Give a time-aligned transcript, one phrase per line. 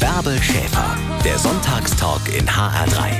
[0.00, 3.12] Bärbel Schäfer, der Sonntagstalk in HR3.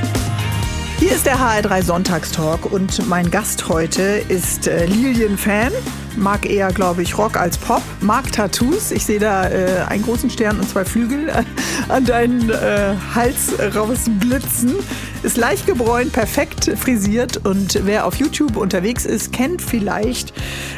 [0.99, 5.73] Hier ist der HR3 Sonntagstalk und mein Gast heute ist äh, Lilien-Fan.
[6.17, 7.83] Mag eher, glaube ich, Rock als Pop.
[8.01, 8.91] Mag Tattoos.
[8.93, 11.31] Ich sehe da äh, einen großen Stern und zwei Flügel
[11.89, 14.75] an deinen äh, Hals rausblitzen.
[15.23, 20.33] Ist leicht gebräunt, perfekt frisiert und wer auf YouTube unterwegs ist, kennt vielleicht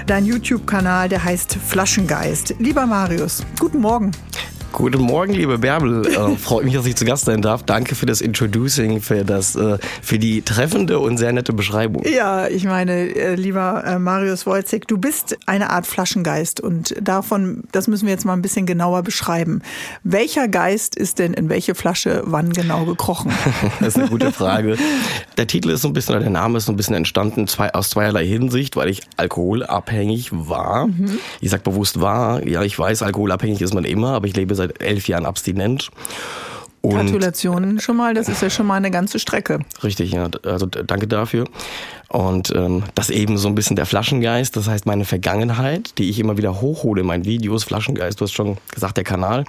[0.06, 2.54] deinen YouTube-Kanal, der heißt Flaschengeist.
[2.58, 4.12] Lieber Marius, guten Morgen.
[4.76, 6.06] Guten Morgen, liebe Bärbel.
[6.06, 7.62] Äh, freut mich, dass ich zu Gast sein darf.
[7.62, 12.04] Danke für das Introducing, für das, äh, für die treffende und sehr nette Beschreibung.
[12.06, 17.62] Ja, ich meine, äh, lieber äh, Marius Wolzig, du bist eine Art Flaschengeist und davon,
[17.72, 19.62] das müssen wir jetzt mal ein bisschen genauer beschreiben.
[20.04, 23.32] Welcher Geist ist denn in welche Flasche wann genau gekrochen?
[23.80, 24.76] das ist eine gute Frage.
[25.38, 27.72] Der Titel ist so ein bisschen, oder der Name ist so ein bisschen entstanden zwei,
[27.72, 30.88] aus zweierlei Hinsicht, weil ich alkoholabhängig war.
[30.88, 31.18] Mhm.
[31.40, 32.46] Ich sag bewusst war.
[32.46, 35.90] Ja, ich weiß, alkoholabhängig ist man immer, aber ich lebe seit seit elf Jahren abstinent.
[36.82, 39.60] Und Gratulationen schon mal, das ist ja schon mal eine ganze Strecke.
[39.82, 41.46] Richtig, ja, also danke dafür.
[42.08, 46.20] Und ähm, das eben so ein bisschen der Flaschengeist, das heißt meine Vergangenheit, die ich
[46.20, 49.44] immer wieder hochhole in meinen Videos, Flaschengeist, du hast schon gesagt, der Kanal,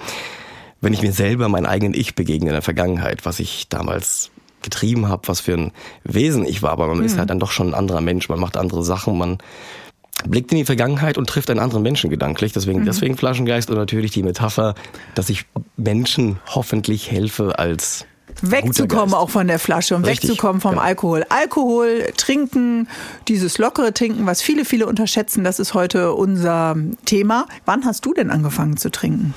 [0.82, 4.32] wenn ich mir selber mein eigenen Ich begegne in der Vergangenheit, was ich damals
[4.64, 5.72] getrieben habe, was für ein
[6.04, 7.06] Wesen ich war, aber man mhm.
[7.06, 9.38] ist halt dann doch schon ein anderer Mensch, man macht andere Sachen, man
[10.26, 12.54] blickt in die Vergangenheit und trifft einen anderen Menschen gedanklich.
[12.54, 12.86] Deswegen, mhm.
[12.86, 14.76] deswegen Flaschengeist und natürlich die Metapher,
[15.16, 18.06] dass ich Menschen hoffentlich helfe als
[18.42, 20.84] wegzukommen auch von der Flasche und Richtig, wegzukommen vom genau.
[20.84, 21.26] Alkohol.
[21.30, 22.88] Alkohol, trinken,
[23.28, 27.48] dieses lockere Trinken, was viele, viele unterschätzen, das ist heute unser Thema.
[27.66, 29.34] Wann hast du denn angefangen zu trinken?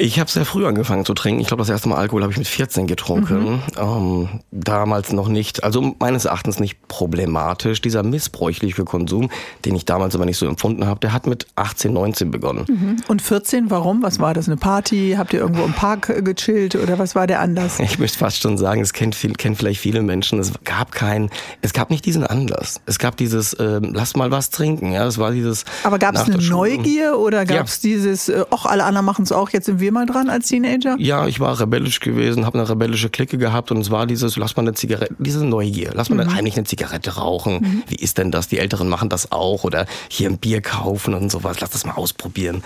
[0.00, 1.42] Ich habe sehr früh angefangen zu trinken.
[1.42, 3.50] Ich glaube, das erste Mal Alkohol habe ich mit 14 getrunken.
[3.50, 3.60] Mhm.
[3.76, 7.82] Ähm, damals noch nicht, also meines Erachtens nicht problematisch.
[7.82, 9.28] Dieser missbräuchliche Konsum,
[9.66, 12.64] den ich damals aber nicht so empfunden habe, der hat mit 18, 19 begonnen.
[12.66, 12.96] Mhm.
[13.08, 14.02] Und 14, warum?
[14.02, 14.48] Was war das?
[14.48, 15.16] Eine Party?
[15.18, 17.78] Habt ihr irgendwo im Park äh, gechillt oder was war der Anlass?
[17.78, 20.38] Ich möchte fast schon sagen, es kennt, viel, kennt vielleicht viele Menschen.
[20.38, 21.28] Es gab keinen,
[21.60, 22.80] es gab nicht diesen Anlass.
[22.86, 24.92] Es gab dieses, äh, lass mal was trinken.
[24.92, 25.66] Ja, es war dieses.
[25.84, 27.90] Aber gab es eine Neugier oder gab es ja.
[27.90, 30.96] dieses, äh, ach, alle anderen machen es auch, jetzt sind wir mal dran als Teenager?
[30.98, 34.56] Ja, ich war rebellisch gewesen, habe eine rebellische Clique gehabt und es war dieses, lass
[34.56, 36.34] mal eine Zigarette, diese Neugier, lass mal mhm.
[36.34, 37.60] heimlich eine Zigarette rauchen.
[37.60, 37.82] Mhm.
[37.88, 38.48] Wie ist denn das?
[38.48, 41.94] Die Älteren machen das auch oder hier ein Bier kaufen und sowas, lass das mal
[41.94, 42.62] ausprobieren.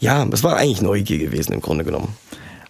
[0.00, 2.14] Ja, es war eigentlich Neugier gewesen im Grunde genommen.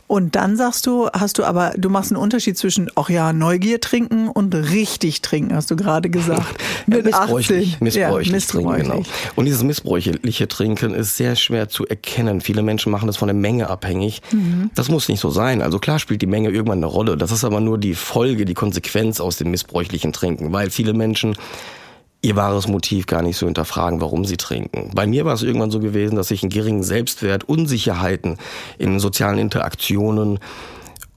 [0.06, 3.80] Und dann sagst du, hast du aber, du machst einen Unterschied zwischen, ach ja, Neugier
[3.80, 6.62] trinken und richtig trinken, hast du gerade gesagt.
[6.86, 7.84] Mit missbräuchlich, 18.
[7.84, 8.46] Missbräuchlich, ja, missbräuchlich.
[8.46, 9.02] Trinken, genau.
[9.34, 12.40] Und dieses missbräuchliche Trinken ist sehr schwer zu erkennen.
[12.40, 14.22] Viele Menschen machen das von der Menge abhängig.
[14.30, 14.70] Mhm.
[14.74, 15.60] Das muss nicht so sein.
[15.60, 17.16] Also klar spielt die Menge irgendwann eine Rolle.
[17.16, 21.36] Das ist aber nur die Folge, die Konsequenz aus dem missbräuchlichen Trinken, weil viele Menschen
[22.26, 24.90] ihr wahres Motiv gar nicht so hinterfragen, warum sie trinken.
[24.94, 28.38] Bei mir war es irgendwann so gewesen, dass ich einen geringen Selbstwert, Unsicherheiten
[28.78, 30.40] in sozialen Interaktionen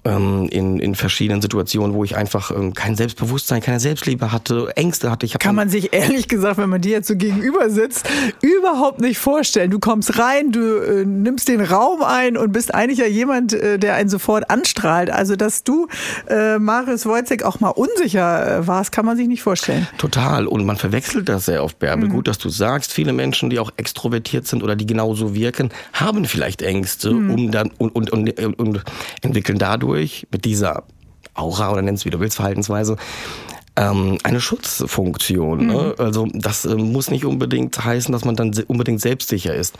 [0.03, 5.25] in, in verschiedenen Situationen, wo ich einfach ähm, kein Selbstbewusstsein, keine Selbstliebe hatte, Ängste hatte.
[5.25, 8.09] Ich Kann man sich ehrlich gesagt, wenn man dir jetzt so gegenüber sitzt,
[8.41, 9.71] überhaupt nicht vorstellen.
[9.71, 13.77] Du kommst rein, du äh, nimmst den Raum ein und bist eigentlich ja jemand, äh,
[13.77, 15.09] der einen sofort anstrahlt.
[15.09, 15.87] Also, dass du,
[16.29, 19.85] äh, Marius Wojcik, auch mal unsicher äh, warst, kann man sich nicht vorstellen.
[19.97, 20.47] Total.
[20.47, 22.07] Und man verwechselt das sehr oft, Bärbel.
[22.07, 22.13] Mhm.
[22.13, 26.23] Gut, dass du sagst, viele Menschen, die auch extrovertiert sind oder die genauso wirken, haben
[26.23, 27.31] vielleicht Ängste mhm.
[27.31, 28.83] um dann, und, und, und, und
[29.21, 30.83] entwickeln dadurch dadurch, mit dieser
[31.33, 32.97] Aura oder nenn's wie du willst, Verhaltensweise,
[33.75, 35.67] ähm, eine Schutzfunktion.
[35.67, 35.95] Ne?
[35.97, 36.03] Mhm.
[36.03, 39.77] Also das äh, muss nicht unbedingt heißen, dass man dann unbedingt selbstsicher ist.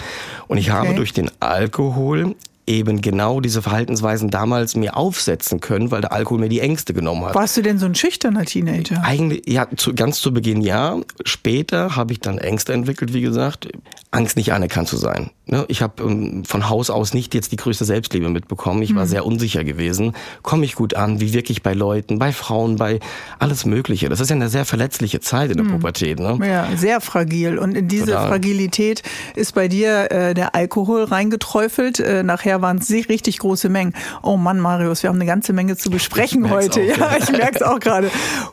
[0.48, 0.78] Und ich okay.
[0.78, 2.36] habe durch den Alkohol
[2.70, 7.26] eben genau diese Verhaltensweisen damals mir aufsetzen können, weil der Alkohol mir die Ängste genommen
[7.26, 7.36] hat.
[7.36, 9.04] Warst du denn so ein schüchterner Teenager?
[9.04, 10.98] Eigentlich, ja, zu, ganz zu Beginn ja.
[11.26, 13.68] Später habe ich dann Ängste entwickelt, wie gesagt.
[14.12, 15.32] Angst, nicht anerkannt zu sein.
[15.46, 15.66] Ne?
[15.68, 18.82] Ich habe ähm, von Haus aus nicht jetzt die größte Selbstliebe mitbekommen.
[18.82, 19.10] Ich war mhm.
[19.10, 20.14] sehr unsicher gewesen.
[20.42, 21.20] Komme ich gut an?
[21.20, 23.00] Wie wirklich bei Leuten, bei Frauen, bei
[23.38, 24.10] alles Mögliche?
[24.10, 25.74] Das ist ja eine sehr verletzliche Zeit in der mhm.
[25.74, 26.20] Pubertät.
[26.20, 26.40] Ne?
[26.46, 27.60] Ja, sehr fragil.
[27.60, 28.30] Und in diese Total.
[28.30, 29.04] Fragilität
[29.36, 32.00] ist bei dir äh, der Alkohol reingeträufelt.
[32.00, 33.94] Äh, nachher waren es richtig große Mengen.
[34.24, 36.82] Oh Mann, Marius, wir haben eine ganze Menge zu besprechen heute.
[36.82, 38.10] Auch, ja, ich merke es auch gerade.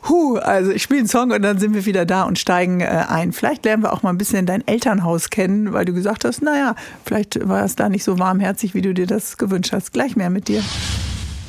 [0.07, 3.05] Huh, also ich spiele einen Song und dann sind wir wieder da und steigen äh,
[3.07, 3.33] ein.
[3.33, 6.41] Vielleicht lernen wir auch mal ein bisschen dein Elternhaus kennen kennen, weil du gesagt hast,
[6.41, 6.75] naja,
[7.05, 9.93] vielleicht war es da nicht so warmherzig, wie du dir das gewünscht hast.
[9.93, 10.63] Gleich mehr mit dir.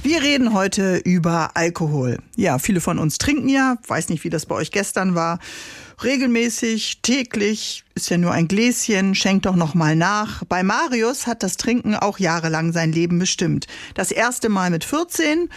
[0.03, 2.19] Wir reden heute über Alkohol.
[2.37, 5.39] Ja, viele von uns trinken ja, weiß nicht, wie das bei euch gestern war.
[6.03, 10.45] Regelmäßig, täglich, ist ja nur ein Gläschen, schenkt doch noch mal nach.
[10.45, 13.67] Bei Marius hat das Trinken auch jahrelang sein Leben bestimmt.
[13.95, 15.49] Das erste Mal mit 14,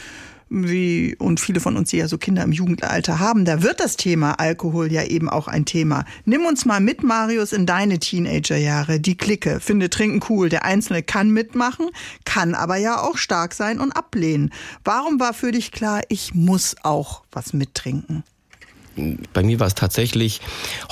[0.50, 3.98] wie und viele von uns, die ja so Kinder im Jugendalter haben, da wird das
[3.98, 6.06] Thema Alkohol ja eben auch ein Thema.
[6.26, 9.00] Nimm uns mal mit, Marius, in deine Teenagerjahre.
[9.00, 10.50] Die Clique, finde Trinken cool.
[10.50, 11.90] Der Einzelne kann mitmachen,
[12.26, 14.52] kann aber ja auch stark sein und ablehnen.
[14.84, 18.24] Warum war für dich klar, ich muss auch was mittrinken?
[19.34, 20.42] Bei mir war es tatsächlich,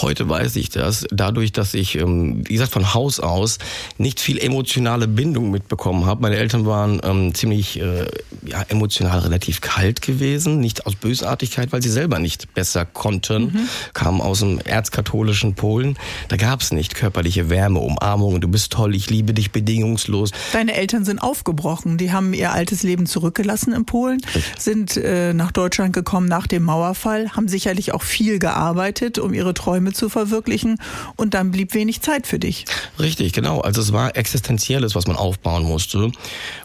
[0.02, 3.58] heute weiß ich das, dadurch, dass ich, ähm, wie gesagt, von Haus aus
[3.98, 6.22] nicht viel emotionale Bindung mitbekommen habe.
[6.22, 8.06] Meine Eltern waren ähm, ziemlich äh,
[8.46, 13.70] ja, emotional relativ kalt gewesen, nicht aus Bösartigkeit, weil sie selber nicht besser konnten, mhm.
[13.94, 15.98] kamen aus dem erzkatholischen Polen.
[16.30, 20.32] Da gab es nicht körperliche Wärme, Umarmung, du bist toll, ich liebe dich bedingungslos.
[20.54, 24.22] Deine Eltern sind aufgebrochen, die haben ihr altes Leben zurückgelassen in Polen,
[24.58, 29.54] sind äh, nach Deutschland gekommen nach dem Mauerfall, haben sicherlich auch viel gearbeitet, um ihre
[29.54, 30.78] Träume zu verwirklichen
[31.16, 32.66] und dann blieb wenig Zeit für dich.
[33.00, 33.62] Richtig, genau.
[33.62, 36.12] Also es war existenzielles, was man aufbauen musste.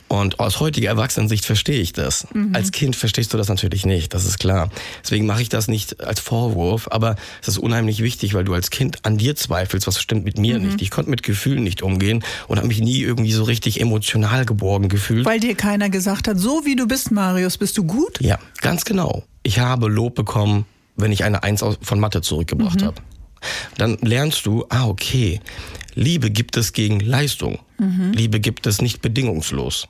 [0.07, 2.27] Und aus heutiger Erwachsenensicht verstehe ich das.
[2.33, 2.55] Mhm.
[2.55, 4.71] Als Kind verstehst du das natürlich nicht, das ist klar.
[5.03, 8.71] Deswegen mache ich das nicht als Vorwurf, aber es ist unheimlich wichtig, weil du als
[8.71, 10.67] Kind an dir zweifelst, was stimmt mit mir mhm.
[10.67, 10.83] nicht.
[10.83, 14.89] Ich konnte mit Gefühlen nicht umgehen und habe mich nie irgendwie so richtig emotional geborgen
[14.89, 15.25] gefühlt.
[15.25, 18.21] Weil dir keiner gesagt hat, so wie du bist, Marius, bist du gut?
[18.21, 19.25] Ja, ganz genau.
[19.43, 20.67] Ich habe Lob bekommen,
[20.97, 22.87] wenn ich eine Eins von Mathe zurückgebracht mhm.
[22.87, 23.03] habe.
[23.77, 25.41] Dann lernst du, ah, okay,
[25.95, 27.59] Liebe gibt es gegen Leistung.
[27.79, 28.13] Mhm.
[28.13, 29.89] Liebe gibt es nicht bedingungslos.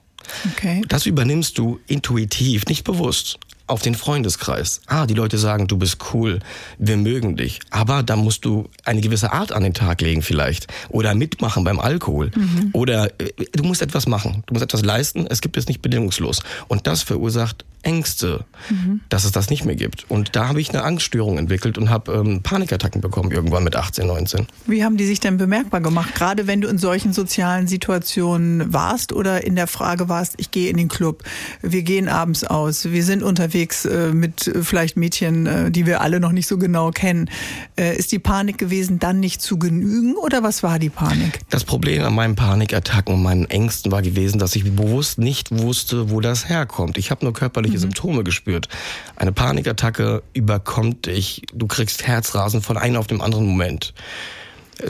[0.53, 0.83] Okay.
[0.89, 4.81] Das übernimmst du intuitiv, nicht bewusst auf den Freundeskreis.
[4.87, 6.41] Ah, die Leute sagen, du bist cool,
[6.79, 7.61] wir mögen dich.
[7.71, 10.67] Aber da musst du eine gewisse Art an den Tag legen vielleicht.
[10.91, 12.31] Oder mitmachen beim Alkohol.
[12.35, 12.71] Mhm.
[12.73, 14.43] Oder äh, du musst etwas machen.
[14.47, 15.27] Du musst etwas leisten.
[15.29, 16.41] Es gibt es nicht bedingungslos.
[16.69, 19.01] Und das verursacht Ängste, mhm.
[19.11, 20.11] dass es das nicht mehr gibt.
[20.11, 24.07] Und da habe ich eine Angststörung entwickelt und habe ähm, Panikattacken bekommen irgendwann mit 18,
[24.07, 24.47] 19.
[24.67, 26.15] Wie haben die sich denn bemerkbar gemacht?
[26.15, 30.71] Gerade wenn du in solchen sozialen Situationen warst oder in der Frage warst, ich gehe
[30.71, 31.25] in den Club,
[31.61, 36.01] wir gehen abends aus, wir sind unterwegs äh, mit äh, vielleicht Mädchen, äh, die wir
[36.01, 37.31] alle noch nicht so genau kennen.
[37.77, 41.41] Äh, ist die Panik gewesen, dann nicht zu genügen oder was war die Panik?
[41.51, 46.11] Das Problem an meinen Panikattacken und meinen Ängsten war gewesen, dass ich bewusst nicht wusste,
[46.11, 46.99] wo das herkommt.
[46.99, 47.81] Ich habe nur körperliche körperliche mhm.
[47.81, 48.69] Symptome gespürt.
[49.17, 51.43] Eine Panikattacke überkommt dich.
[51.53, 53.95] Du kriegst Herzrasen von einem auf dem anderen Moment.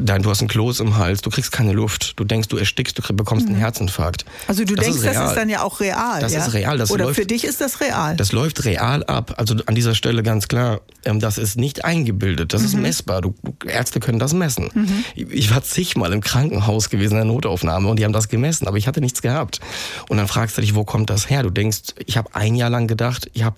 [0.01, 2.99] Dein, du hast ein Kloß im Hals, du kriegst keine Luft, du denkst, du erstickst,
[2.99, 3.61] du bekommst einen mhm.
[3.61, 4.25] Herzinfarkt.
[4.49, 6.21] Also du das denkst, ist das ist dann ja auch real.
[6.21, 6.45] Das ja?
[6.45, 6.79] ist real.
[6.79, 8.17] Das Oder läuft, für dich ist das real.
[8.17, 9.35] Das läuft real ab.
[9.37, 12.67] Also an dieser Stelle ganz klar, ähm, das ist nicht eingebildet, das mhm.
[12.67, 13.21] ist messbar.
[13.21, 13.35] Du,
[13.67, 14.71] Ärzte können das messen.
[14.73, 15.05] Mhm.
[15.15, 18.79] Ich war zigmal im Krankenhaus gewesen in der Notaufnahme und die haben das gemessen, aber
[18.79, 19.61] ich hatte nichts gehabt.
[20.09, 21.43] Und dann fragst du dich, wo kommt das her?
[21.43, 23.57] Du denkst, ich habe ein Jahr lang gedacht, ich habe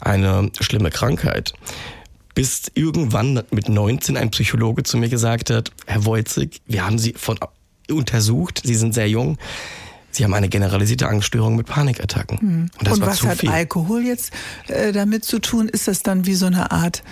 [0.00, 1.54] eine schlimme Krankheit
[2.36, 7.14] bis irgendwann mit 19 ein Psychologe zu mir gesagt hat, Herr Wojcik, wir haben Sie
[7.14, 7.38] von
[7.90, 9.38] untersucht, Sie sind sehr jung.
[10.10, 12.38] Sie haben eine generalisierte Angststörung mit Panikattacken.
[12.38, 12.70] Hm.
[12.78, 13.48] Und, Und was hat viel.
[13.48, 14.32] Alkohol jetzt
[14.68, 15.68] äh, damit zu tun?
[15.68, 17.02] Ist das dann wie so eine Art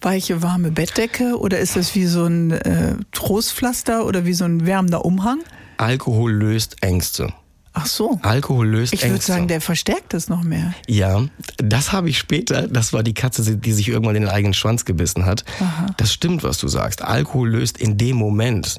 [0.00, 4.66] weiche, warme Bettdecke oder ist das wie so ein äh, Trostpflaster oder wie so ein
[4.66, 5.38] wärmender Umhang?
[5.76, 7.32] Alkohol löst Ängste.
[7.74, 8.18] Ach so.
[8.22, 10.74] Alkohol löst Ich würde sagen, der verstärkt es noch mehr.
[10.86, 11.24] Ja,
[11.56, 12.68] das habe ich später.
[12.68, 15.44] Das war die Katze, die sich irgendwann in den eigenen Schwanz gebissen hat.
[15.60, 15.86] Aha.
[15.96, 17.02] Das stimmt, was du sagst.
[17.02, 18.76] Alkohol löst in dem Moment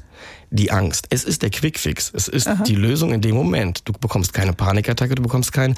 [0.54, 1.06] die Angst.
[1.10, 2.12] Es ist der Quickfix.
[2.14, 2.62] Es ist Aha.
[2.62, 3.82] die Lösung in dem Moment.
[3.86, 5.74] Du bekommst keine Panikattacke, du bekommst kein,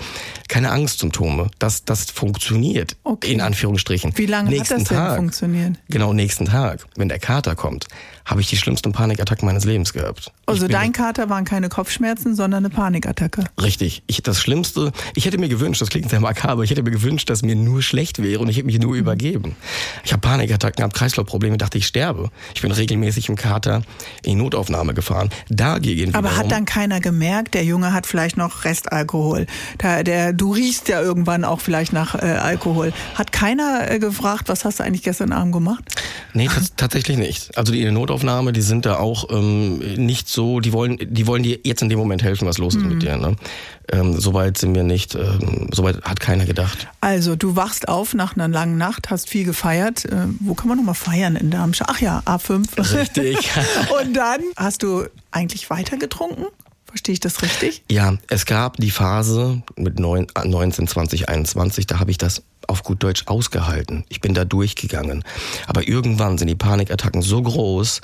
[0.49, 1.51] keine Angstsymptome.
[1.59, 2.97] Das, das funktioniert.
[3.03, 3.33] Okay.
[3.33, 4.13] In Anführungsstrichen.
[4.17, 5.79] Wie lange nächsten hat das denn Tag, funktioniert?
[5.89, 7.87] Genau, nächsten Tag, wenn der Kater kommt,
[8.27, 10.31] habe ich die schlimmsten Panikattacken meines Lebens gehabt.
[10.45, 13.45] Also dein Kater waren keine Kopfschmerzen, sondern eine Panikattacke.
[13.63, 14.03] Richtig.
[14.07, 17.31] Ich, das Schlimmste, ich hätte mir gewünscht, das klingt sehr makaber, ich hätte mir gewünscht,
[17.31, 18.99] dass mir nur schlecht wäre und ich hätte mich nur mhm.
[18.99, 19.57] übergeben.
[20.05, 22.31] Ich habe Panikattacken, habe Kreislaufprobleme, dachte, ich sterbe.
[22.55, 23.83] Ich bin regelmäßig im Kater
[24.23, 25.31] in die Notaufnahme gefahren.
[25.49, 29.47] Dagegen Aber hat dann keiner gemerkt, der Junge hat vielleicht noch Restalkohol.
[29.79, 32.93] Da, der, du riechst ja irgendwann auch vielleicht nach äh, Alkohol.
[33.15, 35.85] Hat keiner äh, gefragt, was hast du eigentlich gestern Abend gemacht?
[36.35, 37.57] Nee, tatsächlich nicht.
[37.57, 40.99] Also die in der Notaufnahme Notaufnahme, die sind da auch ähm, nicht so, die wollen,
[41.01, 42.89] die wollen dir jetzt in dem Moment helfen, was los ist mhm.
[42.89, 43.17] mit dir.
[43.17, 43.37] Ne?
[43.93, 46.89] Ähm, Soweit sind wir nicht, ähm, soweit hat keiner gedacht.
[47.01, 50.05] Also du wachst auf nach einer langen Nacht, hast viel gefeiert.
[50.07, 51.89] Äh, wo kann man nochmal feiern in Darmstadt?
[51.91, 52.95] Ach ja, A5.
[52.95, 53.37] Richtig.
[54.01, 56.47] Und dann hast du eigentlich weiter getrunken?
[56.87, 57.83] Verstehe ich das richtig?
[57.91, 63.03] Ja, es gab die Phase mit 19, 20, 21, da habe ich das auf gut
[63.03, 64.05] Deutsch ausgehalten.
[64.09, 65.25] Ich bin da durchgegangen.
[65.67, 68.01] Aber irgendwann sind die Panikattacken so groß,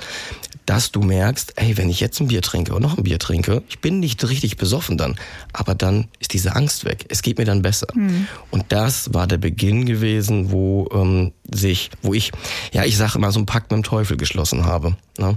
[0.65, 3.63] dass du merkst, ey, wenn ich jetzt ein Bier trinke und noch ein Bier trinke,
[3.67, 5.15] ich bin nicht richtig besoffen dann,
[5.51, 7.05] aber dann ist diese Angst weg.
[7.09, 7.87] Es geht mir dann besser.
[7.93, 8.27] Mhm.
[8.51, 12.31] Und das war der Beginn gewesen, wo ähm, sich, wo ich,
[12.71, 14.95] ja, ich sage immer so einen Pakt mit dem Teufel geschlossen habe.
[15.19, 15.35] Ne?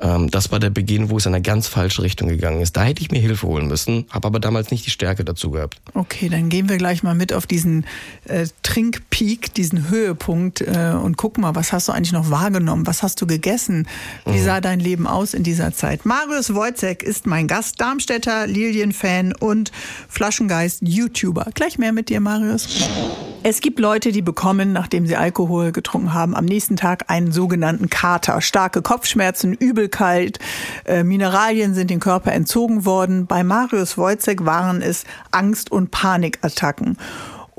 [0.00, 2.76] Ähm, das war der Beginn, wo es in eine ganz falsche Richtung gegangen ist.
[2.76, 5.80] Da hätte ich mir Hilfe holen müssen, habe aber damals nicht die Stärke dazu gehabt.
[5.92, 7.84] Okay, dann gehen wir gleich mal mit auf diesen
[8.24, 12.86] äh, Trinkpeak, diesen Höhepunkt äh, und gucken mal, was hast du eigentlich noch wahrgenommen?
[12.86, 13.88] Was hast du gegessen?
[14.24, 14.44] Wie mhm.
[14.44, 16.06] sah dein Leben aus in dieser Zeit?
[16.06, 19.72] Marius Wojcek ist mein Gast, Darmstädter Lilien-Fan und
[20.08, 21.50] Flaschengeist-YouTuber.
[21.54, 22.68] Gleich mehr mit dir, Marius.
[23.42, 27.88] Es gibt Leute, die bekommen, nachdem sie Alkohol getrunken haben, am nächsten Tag einen sogenannten
[27.88, 28.40] Kater.
[28.40, 30.38] Starke Kopfschmerzen, Übelkeit,
[30.84, 33.26] äh, Mineralien sind dem Körper entzogen worden.
[33.26, 36.96] Bei Marius Wojcek waren es Angst- und Panikattacken.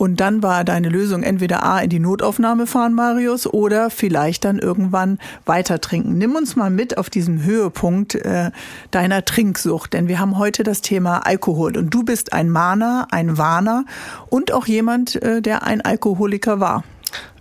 [0.01, 4.57] Und dann war deine Lösung entweder A in die Notaufnahme fahren, Marius, oder vielleicht dann
[4.57, 6.17] irgendwann weiter trinken.
[6.17, 8.49] Nimm uns mal mit auf diesen Höhepunkt äh,
[8.89, 11.77] deiner Trinksucht, denn wir haben heute das Thema Alkohol.
[11.77, 13.85] Und du bist ein Mahner, ein Warner
[14.31, 16.83] und auch jemand, äh, der ein Alkoholiker war.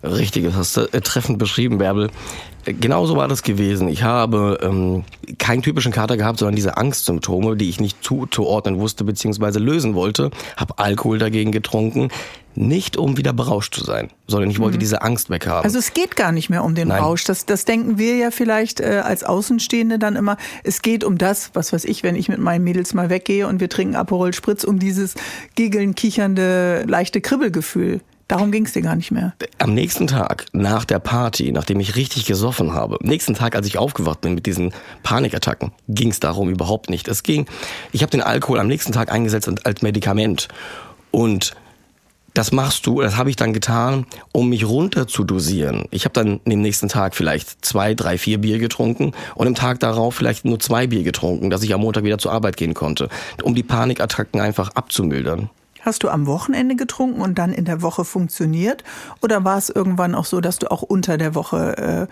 [0.02, 2.10] Richtig, das hast du äh, treffend beschrieben, Bärbel.
[2.64, 3.88] Äh, genauso war das gewesen.
[3.88, 5.04] Ich habe ähm,
[5.38, 9.58] keinen typischen Kater gehabt, sondern diese Angstsymptome, die ich nicht zuzuordnen wusste bzw.
[9.58, 10.30] lösen wollte.
[10.56, 12.08] Habe Alkohol dagegen getrunken,
[12.54, 14.80] nicht um wieder berauscht zu sein, sondern ich wollte mhm.
[14.80, 15.64] diese Angst weghaben.
[15.64, 17.02] Also es geht gar nicht mehr um den Nein.
[17.02, 17.24] Rausch.
[17.24, 20.36] Das, das denken wir ja vielleicht äh, als Außenstehende dann immer.
[20.64, 23.60] Es geht um das, was weiß ich, wenn ich mit meinen Mädels mal weggehe und
[23.60, 25.14] wir trinken Aperol Spritz, um dieses
[25.54, 28.00] giggeln, kichernde, leichte Kribbelgefühl.
[28.30, 29.32] Darum ging es dir gar nicht mehr.
[29.58, 33.76] Am nächsten Tag, nach der Party, nachdem ich richtig gesoffen habe, nächsten Tag, als ich
[33.76, 34.72] aufgewacht bin mit diesen
[35.02, 37.08] Panikattacken, ging es darum überhaupt nicht.
[37.08, 37.46] Es ging,
[37.90, 40.46] ich habe den Alkohol am nächsten Tag eingesetzt als Medikament.
[41.10, 41.56] Und
[42.32, 45.86] das machst du, das habe ich dann getan, um mich runter zu dosieren.
[45.90, 49.80] Ich habe dann den nächsten Tag vielleicht zwei, drei, vier Bier getrunken und im Tag
[49.80, 53.08] darauf vielleicht nur zwei Bier getrunken, dass ich am Montag wieder zur Arbeit gehen konnte,
[53.42, 55.50] um die Panikattacken einfach abzumildern.
[55.80, 58.84] Hast du am Wochenende getrunken und dann in der Woche funktioniert?
[59.22, 62.06] Oder war es irgendwann auch so, dass du auch unter der Woche äh,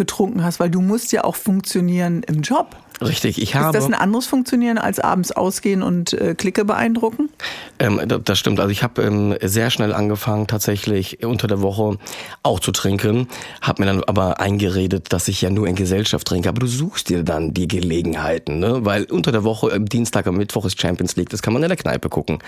[0.00, 0.60] getrunken hast?
[0.60, 2.74] Weil du musst ja auch funktionieren im Job.
[3.02, 3.68] Richtig, ich habe.
[3.68, 7.30] Ist das ein anderes Funktionieren als abends ausgehen und äh, Clique beeindrucken?
[7.78, 8.60] Ähm, das stimmt.
[8.60, 11.96] Also ich habe ähm, sehr schnell angefangen, tatsächlich unter der Woche
[12.42, 13.26] auch zu trinken.
[13.62, 16.50] Habe mir dann aber eingeredet, dass ich ja nur in Gesellschaft trinke.
[16.50, 18.84] Aber du suchst dir dann die Gelegenheiten, ne?
[18.84, 21.30] Weil unter der Woche, am Dienstag, am Mittwoch ist Champions League.
[21.30, 22.38] Das kann man in der Kneipe gucken.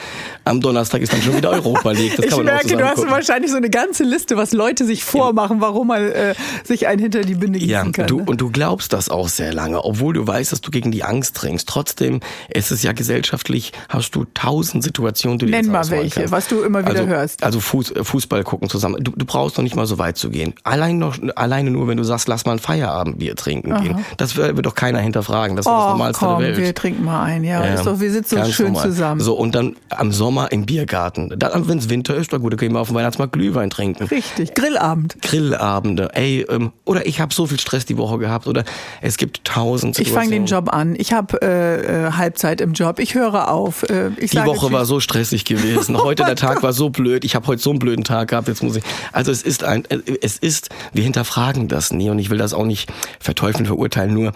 [0.44, 2.16] Am Donnerstag ist dann schon wieder Europa League.
[2.16, 3.10] Das kann ich man merke, du hast gucken.
[3.10, 7.22] wahrscheinlich so eine ganze Liste, was Leute sich vormachen, warum man äh, sich einen hinter
[7.22, 8.06] die Gießen ja, kann.
[8.06, 11.02] Du, und du glaubst das auch sehr lange, obwohl du weißt, dass du gegen die
[11.02, 11.68] Angst trinkst.
[11.68, 16.32] Trotzdem ist es ja gesellschaftlich, hast du tausend Situationen, die du Nenn mal welche, kannst.
[16.32, 17.42] was du immer wieder also, hörst.
[17.42, 19.02] Also Fuß, äh, Fußball gucken zusammen.
[19.02, 20.54] Du, du brauchst noch nicht mal so weit zu gehen.
[20.62, 23.80] Allein noch, alleine nur, wenn du sagst, lass mal ein Feierabendbier trinken Aha.
[23.80, 24.04] gehen.
[24.16, 25.56] Das wird doch keiner hinterfragen.
[25.56, 26.58] Das ist oh, das Normalste komm, der Welt.
[26.58, 27.44] wir trinken mal ein.
[27.44, 27.74] Ja, ja.
[27.74, 28.82] Ist doch, wir sitzen so schön normal.
[28.82, 29.20] zusammen.
[29.20, 31.30] So, und dann am Sommer im Biergarten.
[31.30, 34.04] Wenn es Winter ist, dann gut, dann können wir auf dem Weihnachtsmarkt Glühwein trinken.
[34.04, 35.20] Richtig, Grillabend.
[35.22, 36.10] Grillabende.
[36.14, 38.46] Ey, ähm, oder ich habe so viel Stress die Woche gehabt.
[38.46, 38.64] Oder
[39.00, 39.98] es gibt tausend.
[39.98, 40.94] Ich fange den Job an.
[40.98, 42.98] Ich habe äh, äh, Halbzeit im Job.
[42.98, 43.84] Ich höre auf.
[43.88, 44.72] Äh, ich Die Woche tschüss.
[44.72, 45.96] war so stressig gewesen.
[46.02, 47.24] Heute der Tag war so blöd.
[47.24, 48.48] Ich habe heute so einen blöden Tag gehabt.
[48.48, 48.84] Jetzt muss ich.
[49.12, 50.68] Also es ist ein, äh, es ist.
[50.92, 54.12] Wir hinterfragen das nie und ich will das auch nicht verteufeln, verurteilen.
[54.12, 54.32] Nur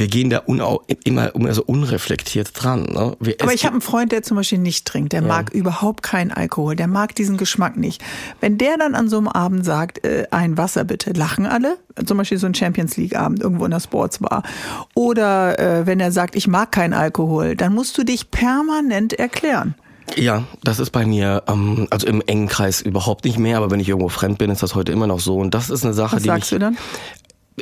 [0.00, 2.84] wir gehen da unau immer, immer so unreflektiert dran.
[2.84, 3.16] Ne?
[3.20, 5.12] Wir, Aber ich habe einen Freund, der zum Beispiel nicht trinkt.
[5.12, 5.28] Der ja.
[5.28, 6.74] mag überhaupt keinen Alkohol.
[6.74, 8.02] Der mag diesen Geschmack nicht.
[8.40, 11.76] Wenn der dann an so einem Abend sagt, äh, ein Wasser bitte, lachen alle.
[12.04, 14.42] Zum Beispiel so ein Champions League Abend irgendwo in der Sportsbar.
[14.94, 19.74] Oder äh, wenn er sagt, ich mag keinen Alkohol, dann musst du dich permanent erklären.
[20.16, 23.80] Ja, das ist bei mir, ähm, also im engen Kreis überhaupt nicht mehr, aber wenn
[23.80, 25.36] ich irgendwo fremd bin, ist das heute immer noch so.
[25.36, 26.78] Und das ist eine Sache, Was die sagst mich, du dann?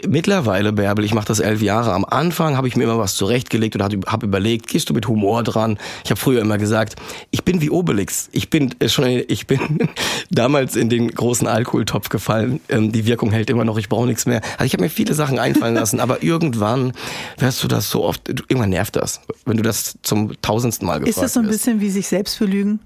[0.07, 1.93] Mittlerweile, Bärbel, ich mache das elf Jahre.
[1.93, 5.43] Am Anfang habe ich mir immer was zurechtgelegt und habe überlegt, gehst du mit Humor
[5.43, 5.79] dran?
[6.05, 6.97] Ich habe früher immer gesagt,
[7.31, 8.29] ich bin wie Obelix.
[8.33, 9.61] Ich bin äh, schon, ich bin
[10.31, 12.61] damals in den großen Alkoholtopf gefallen.
[12.69, 13.79] Ähm, die Wirkung hält immer noch.
[13.79, 14.41] Ich brauche nichts mehr.
[14.53, 16.93] Also ich habe mir viele Sachen einfallen lassen, aber irgendwann
[17.39, 18.29] wirst du das so oft.
[18.29, 21.81] Irgendwann nervt das, wenn du das zum tausendsten Mal gefragt Ist das so ein bisschen
[21.81, 22.81] wie sich selbst belügen?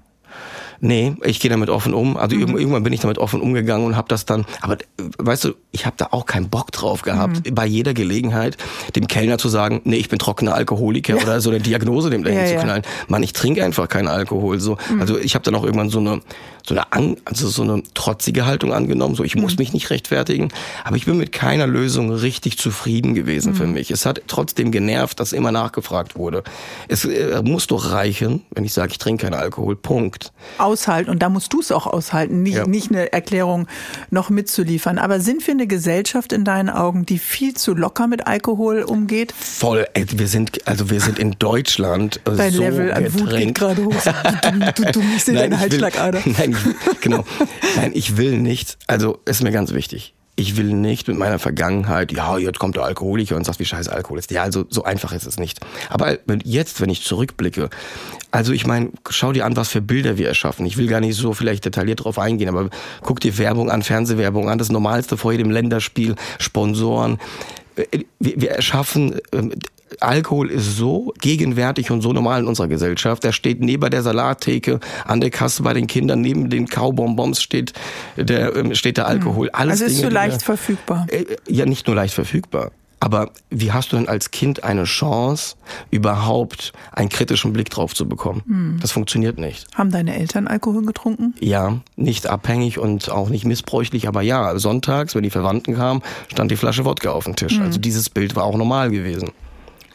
[0.79, 2.17] Nee, ich gehe damit offen um.
[2.17, 2.57] Also mhm.
[2.57, 4.77] irgendwann bin ich damit offen umgegangen und habe das dann, aber
[5.17, 7.55] weißt du, ich habe da auch keinen Bock drauf gehabt, mhm.
[7.55, 8.57] bei jeder Gelegenheit
[8.95, 11.21] dem Kellner zu sagen, nee, ich bin trockener Alkoholiker ja.
[11.21, 12.83] oder so eine Diagnose dem dahin ja, zu knallen.
[13.07, 14.59] Mann, ich trinke einfach keinen Alkohol.
[14.59, 15.01] So, mhm.
[15.01, 16.21] also ich habe dann auch irgendwann so eine
[16.65, 19.57] so eine, also so eine trotzige Haltung angenommen, so ich muss mhm.
[19.59, 20.49] mich nicht rechtfertigen,
[20.83, 23.55] aber ich bin mit keiner Lösung richtig zufrieden gewesen mhm.
[23.55, 23.91] für mich.
[23.91, 26.43] Es hat trotzdem genervt, dass immer nachgefragt wurde.
[26.87, 30.31] Es äh, muss doch reichen, wenn ich sage, ich trinke keinen Alkohol, Punkt.
[30.73, 32.67] Aushalten und da musst du es auch aushalten, nicht, ja.
[32.67, 33.67] nicht eine Erklärung
[34.09, 34.97] noch mitzuliefern.
[34.97, 39.33] Aber sind wir eine Gesellschaft in deinen Augen, die viel zu locker mit Alkohol umgeht?
[39.33, 39.85] Voll.
[39.95, 43.93] Wir sind, also wir sind in Deutschland Dein so Level an Wut geht gerade hoch.
[44.43, 46.21] Du, du, du, ich sehe deine Halsschlagader.
[46.25, 46.55] Nein,
[47.01, 47.23] genau.
[47.75, 48.77] Nein, ich will nicht.
[48.87, 52.83] Also ist mir ganz wichtig ich will nicht mit meiner Vergangenheit, ja, jetzt kommt der
[52.83, 54.31] Alkoholiker und sagt, wie scheiße Alkohol ist.
[54.31, 55.59] Ja, also so einfach ist es nicht.
[55.89, 57.69] Aber jetzt, wenn ich zurückblicke,
[58.31, 60.65] also ich meine, schau dir an, was für Bilder wir erschaffen.
[60.65, 62.69] Ich will gar nicht so vielleicht detailliert drauf eingehen, aber
[63.01, 67.19] guck dir Werbung an, Fernsehwerbung an, das Normalste vor jedem Länderspiel, Sponsoren.
[67.75, 69.53] Wir, wir erschaffen ähm,
[69.99, 73.23] Alkohol ist so gegenwärtig und so normal in unserer Gesellschaft.
[73.23, 77.73] Der steht neben der Salattheke, an der Kasse bei den Kindern, neben den Kaubonbons steht
[78.17, 79.47] der, ähm, steht der Alkohol.
[79.47, 79.55] Hm.
[79.55, 81.07] Alles also ist Dinge, so leicht verfügbar.
[81.09, 82.71] Äh, ja, nicht nur leicht verfügbar.
[83.03, 85.57] Aber wie hast du denn als Kind eine Chance,
[85.91, 88.43] überhaupt einen kritischen Blick drauf zu bekommen?
[88.47, 88.77] Hm.
[88.81, 89.67] Das funktioniert nicht.
[89.75, 91.33] Haben deine Eltern Alkohol getrunken?
[91.41, 96.49] Ja, nicht abhängig und auch nicht missbräuchlich, aber ja, sonntags, wenn die Verwandten kamen, stand
[96.49, 97.57] die Flasche Wodka auf dem Tisch.
[97.57, 97.63] Hm.
[97.63, 99.31] Also dieses Bild war auch normal gewesen.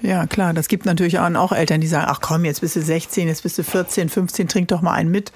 [0.00, 0.54] Ja, klar.
[0.54, 3.58] Das gibt natürlich auch Eltern, die sagen, ach komm, jetzt bist du 16, jetzt bist
[3.58, 5.32] du 14, 15, trink doch mal einen mit.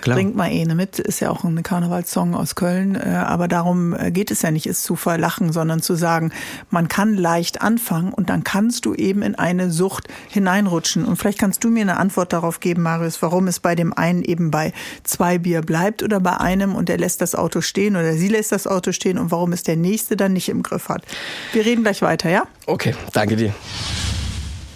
[0.00, 0.16] Klar.
[0.16, 0.98] Trink mal eine mit.
[0.98, 2.96] Ist ja auch ein Karnevalssong aus Köln.
[2.96, 6.32] Äh, aber darum äh, geht es ja nicht, es zu verlachen, sondern zu sagen,
[6.70, 11.04] man kann leicht anfangen und dann kannst du eben in eine Sucht hineinrutschen.
[11.04, 14.22] Und vielleicht kannst du mir eine Antwort darauf geben, Marius, warum es bei dem einen
[14.22, 14.72] eben bei
[15.04, 18.50] zwei Bier bleibt oder bei einem und der lässt das Auto stehen oder sie lässt
[18.50, 21.04] das Auto stehen und warum es der nächste dann nicht im Griff hat.
[21.52, 22.44] Wir reden gleich weiter, ja?
[22.70, 23.52] Okay, danke dir.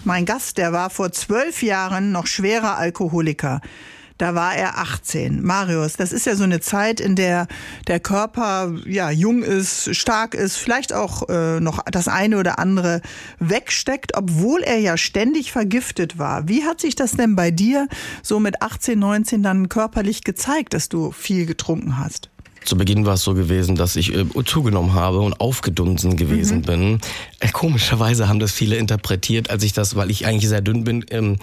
[0.03, 3.61] Mein Gast, der war vor zwölf Jahren noch schwerer Alkoholiker.
[4.17, 5.41] Da war er 18.
[5.41, 7.47] Marius, das ist ja so eine Zeit, in der
[7.87, 13.01] der Körper ja jung ist, stark ist, vielleicht auch äh, noch das eine oder andere
[13.39, 16.49] wegsteckt, obwohl er ja ständig vergiftet war.
[16.49, 17.87] Wie hat sich das denn bei dir
[18.21, 22.29] so mit 18, 19 dann körperlich gezeigt, dass du viel getrunken hast?
[22.65, 26.63] Zu Beginn war es so gewesen, dass ich äh, zugenommen habe und aufgedunsen gewesen mhm.
[26.63, 26.99] bin.
[27.39, 31.05] Äh, komischerweise haben das viele interpretiert, als ich das, weil ich eigentlich sehr dünn bin,
[31.11, 31.37] ähm,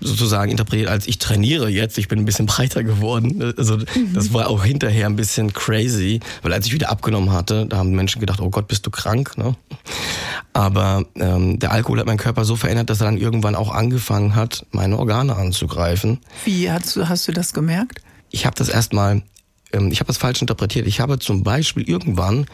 [0.00, 3.54] sozusagen interpretiert als ich trainiere jetzt, ich bin ein bisschen breiter geworden.
[3.56, 4.14] Also mhm.
[4.14, 7.90] das war auch hinterher ein bisschen crazy, weil als ich wieder abgenommen hatte, da haben
[7.90, 9.54] Menschen gedacht, oh Gott, bist du krank, ne?
[10.52, 14.34] Aber ähm, der Alkohol hat meinen Körper so verändert, dass er dann irgendwann auch angefangen
[14.34, 16.20] hat, meine Organe anzugreifen.
[16.44, 18.00] Wie hast du, hast du das gemerkt?
[18.30, 19.22] Ich habe das erstmal
[19.90, 20.86] ich habe das falsch interpretiert.
[20.86, 22.46] Ich habe zum Beispiel irgendwann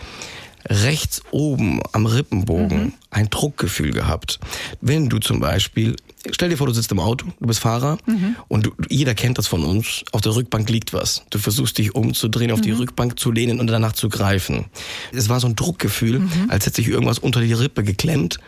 [0.68, 2.92] rechts oben am Rippenbogen mhm.
[3.10, 4.38] ein Druckgefühl gehabt.
[4.80, 5.96] Wenn du zum Beispiel,
[6.30, 8.36] stell dir vor, du sitzt im Auto, du bist Fahrer mhm.
[8.48, 11.24] und du, jeder kennt das von uns, auf der Rückbank liegt was.
[11.30, 12.64] Du versuchst dich umzudrehen, auf mhm.
[12.64, 14.66] die Rückbank zu lehnen und danach zu greifen.
[15.12, 16.46] Es war so ein Druckgefühl, mhm.
[16.48, 18.38] als hätte sich irgendwas unter die Rippe geklemmt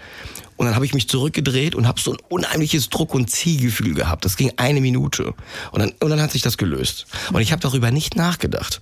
[0.56, 4.24] und dann habe ich mich zurückgedreht und habe so ein unheimliches Druck- und Ziehgefühl gehabt.
[4.24, 5.34] Das ging eine Minute.
[5.72, 7.06] Und dann, und dann hat sich das gelöst.
[7.32, 8.80] Und ich habe darüber nicht nachgedacht.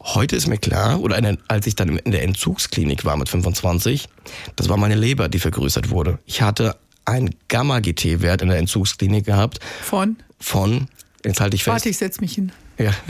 [0.00, 4.08] Heute ist mir klar, oder als ich dann in der Entzugsklinik war mit 25,
[4.54, 6.18] das war meine Leber, die vergrößert wurde.
[6.26, 9.58] Ich hatte einen Gamma-GT-Wert in der Entzugsklinik gehabt.
[9.82, 10.16] Von?
[10.38, 10.88] Von,
[11.24, 11.72] jetzt halte ich fest.
[11.72, 12.52] Warte, ich setze mich hin.
[12.78, 12.92] Ja.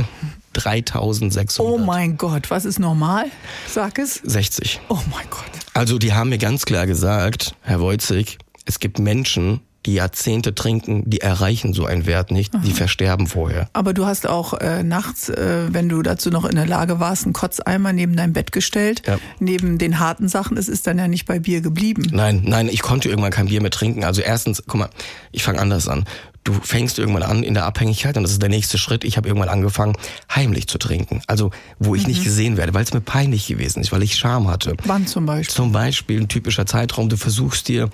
[0.56, 1.60] 3600.
[1.60, 3.26] Oh mein Gott, was ist normal?
[3.68, 4.20] Sag es.
[4.24, 4.80] 60.
[4.88, 5.44] Oh mein Gott.
[5.74, 11.08] Also die haben mir ganz klar gesagt, Herr Wojcik, es gibt Menschen, die Jahrzehnte trinken,
[11.08, 12.62] die erreichen so einen Wert nicht, Aha.
[12.64, 13.68] die versterben vorher.
[13.72, 17.24] Aber du hast auch äh, nachts, äh, wenn du dazu noch in der Lage warst,
[17.24, 19.18] einen Kotzeimer neben dein Bett gestellt, ja.
[19.38, 20.56] neben den harten Sachen.
[20.56, 22.08] Es ist dann ja nicht bei Bier geblieben.
[22.10, 24.02] Nein, nein, ich konnte irgendwann kein Bier mehr trinken.
[24.02, 24.90] Also erstens, guck mal,
[25.30, 26.04] ich fange anders an
[26.46, 29.04] du fängst irgendwann an in der Abhängigkeit und das ist der nächste Schritt.
[29.04, 29.96] Ich habe irgendwann angefangen,
[30.34, 31.20] heimlich zu trinken.
[31.26, 32.08] Also wo ich mhm.
[32.08, 34.76] nicht gesehen werde, weil es mir peinlich gewesen ist, weil ich Scham hatte.
[34.84, 35.54] Wann zum Beispiel?
[35.54, 37.08] Zum Beispiel ein typischer Zeitraum.
[37.08, 37.90] Du versuchst dir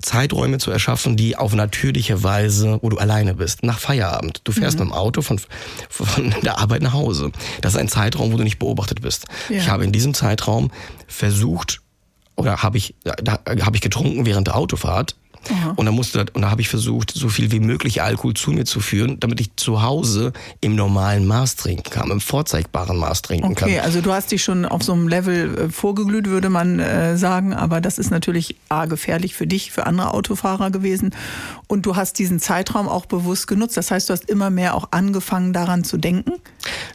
[0.00, 4.40] Zeiträume zu erschaffen, die auf natürliche Weise, wo du alleine bist, nach Feierabend.
[4.44, 4.86] Du fährst mhm.
[4.86, 5.40] mit dem Auto von,
[5.88, 7.32] von der Arbeit nach Hause.
[7.60, 9.26] Das ist ein Zeitraum, wo du nicht beobachtet bist.
[9.48, 9.58] Ja.
[9.58, 10.70] Ich habe in diesem Zeitraum
[11.06, 11.80] versucht,
[12.36, 15.16] oder habe ich, da habe ich getrunken während der Autofahrt
[15.48, 15.72] Aha.
[15.76, 18.64] Und da musste, und da habe ich versucht, so viel wie möglich Alkohol zu mir
[18.64, 23.46] zu führen, damit ich zu Hause im normalen Maß trinken kann, im vorzeigbaren Maß trinken
[23.46, 23.68] okay, kann.
[23.68, 27.16] Okay, also du hast dich schon auf so einem Level äh, vorgeglüht, würde man äh,
[27.16, 31.14] sagen, aber das ist natürlich A, gefährlich für dich, für andere Autofahrer gewesen.
[31.66, 33.76] Und du hast diesen Zeitraum auch bewusst genutzt.
[33.76, 36.32] Das heißt, du hast immer mehr auch angefangen, daran zu denken?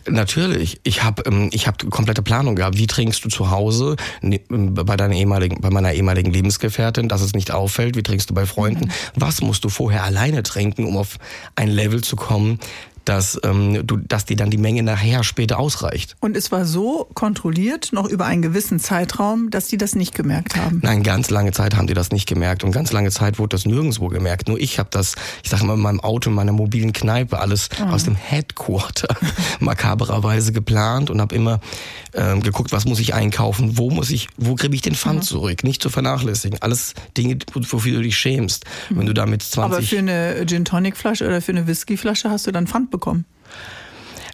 [0.08, 0.80] Natürlich.
[0.84, 2.78] Ich habe ähm, ich hab komplette Planung gehabt.
[2.78, 7.34] Wie trinkst du zu Hause ne, bei deiner ehemaligen, bei meiner ehemaligen Lebensgefährtin, dass es
[7.34, 7.96] nicht auffällt?
[7.96, 8.92] Wie trinkst du bei Freunden?
[9.16, 11.18] Was musst du vorher alleine trinken, um auf
[11.56, 12.60] ein Level zu kommen,
[13.06, 16.16] dass, ähm, du, dass dir dann die Menge nachher später ausreicht.
[16.20, 20.56] Und es war so kontrolliert, noch über einen gewissen Zeitraum, dass die das nicht gemerkt
[20.56, 20.80] haben?
[20.84, 23.66] Nein, ganz lange Zeit haben die das nicht gemerkt und ganz lange Zeit wurde das
[23.66, 24.48] nirgendwo gemerkt.
[24.48, 27.70] Nur ich habe das, ich sage immer in meinem Auto, in meiner mobilen Kneipe, alles
[27.80, 27.88] mhm.
[27.88, 29.16] aus dem Headquarter
[29.60, 31.60] makabererweise geplant und habe immer
[32.14, 35.24] ähm, geguckt, was muss ich einkaufen, wo muss ich, wo kriege ich den Pfand mhm.
[35.24, 36.62] zurück, nicht zu vernachlässigen.
[36.62, 39.00] Alles Dinge, wofür du dich schämst, mhm.
[39.00, 39.64] wenn du damit 20...
[39.64, 42.90] Aber für eine Gin Tonic Flasche oder für eine Whisky Flasche hast du dann Pfand
[42.98, 43.26] bekommen?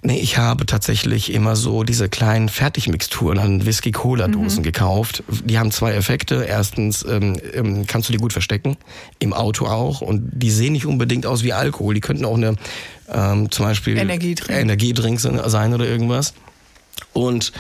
[0.04, 4.64] Nee, ich habe tatsächlich immer so diese kleinen Fertigmixturen an Whisky-Cola-Dosen mhm.
[4.64, 5.24] gekauft.
[5.46, 6.44] Die haben zwei Effekte.
[6.44, 8.78] Erstens ähm, ähm, kannst du die gut verstecken,
[9.20, 10.02] im Auto auch.
[10.02, 11.94] Und die sehen nicht unbedingt aus wie Alkohol.
[11.94, 12.56] Die könnten auch eine
[13.14, 14.60] ähm, zum Beispiel Energiedrink.
[14.60, 16.34] Energiedrink sein oder irgendwas.
[17.14, 17.52] Und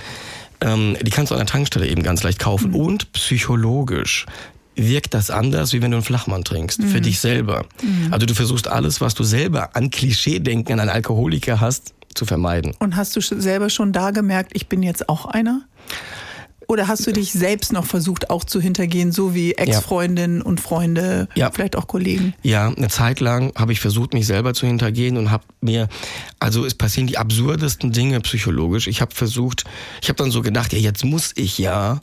[0.61, 2.71] ähm, die kannst du an der Tankstelle eben ganz leicht kaufen.
[2.71, 2.75] Mhm.
[2.75, 4.25] Und psychologisch
[4.75, 6.87] wirkt das anders, wie wenn du einen Flachmann trinkst, mhm.
[6.87, 7.65] für dich selber.
[7.81, 8.13] Mhm.
[8.13, 12.73] Also du versuchst alles, was du selber an Klischee-Denken an einen Alkoholiker hast, zu vermeiden.
[12.79, 15.61] Und hast du selber schon da gemerkt, ich bin jetzt auch einer?
[16.67, 20.45] Oder hast du dich selbst noch versucht, auch zu hintergehen, so wie Ex-Freundinnen ja.
[20.45, 21.51] und Freunde, ja.
[21.51, 22.33] vielleicht auch Kollegen?
[22.43, 25.89] Ja, eine Zeit lang habe ich versucht, mich selber zu hintergehen und habe mir,
[26.39, 28.87] also es passieren die absurdesten Dinge psychologisch.
[28.87, 29.65] Ich habe versucht,
[30.01, 32.01] ich habe dann so gedacht, ja, jetzt muss ich ja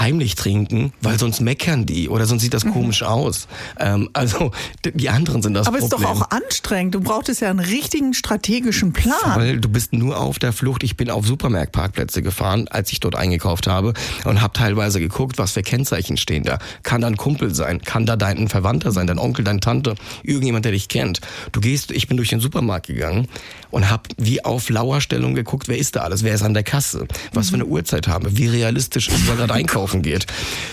[0.00, 2.72] heimlich trinken, weil sonst meckern die oder sonst sieht das mhm.
[2.72, 3.46] komisch aus.
[3.78, 4.52] Ähm, also
[4.84, 6.04] die anderen sind das Aber Problem.
[6.04, 6.94] Aber ist doch auch anstrengend.
[6.94, 9.16] Du brauchtest ja einen richtigen strategischen Plan.
[9.36, 10.82] Weil du bist nur auf der Flucht.
[10.82, 15.52] Ich bin auf Supermarktparkplätze gefahren, als ich dort eingekauft habe und habe teilweise geguckt, was
[15.52, 16.58] für Kennzeichen stehen da.
[16.82, 17.80] Kann da ein Kumpel sein?
[17.82, 19.06] Kann da dein Verwandter sein?
[19.06, 19.94] Dein Onkel, deine Tante?
[20.22, 21.20] Irgendjemand, der dich kennt?
[21.52, 23.28] Du gehst, ich bin durch den Supermarkt gegangen
[23.72, 26.22] und habe wie auf Lauerstellung geguckt, wer ist da alles?
[26.22, 27.08] Wer ist an der Kasse?
[27.32, 27.50] Was mhm.
[27.50, 28.36] für eine Uhrzeit haben wir?
[28.36, 30.02] Wie realistisch ist, wer gerade einkaufen?
[30.02, 30.26] geht.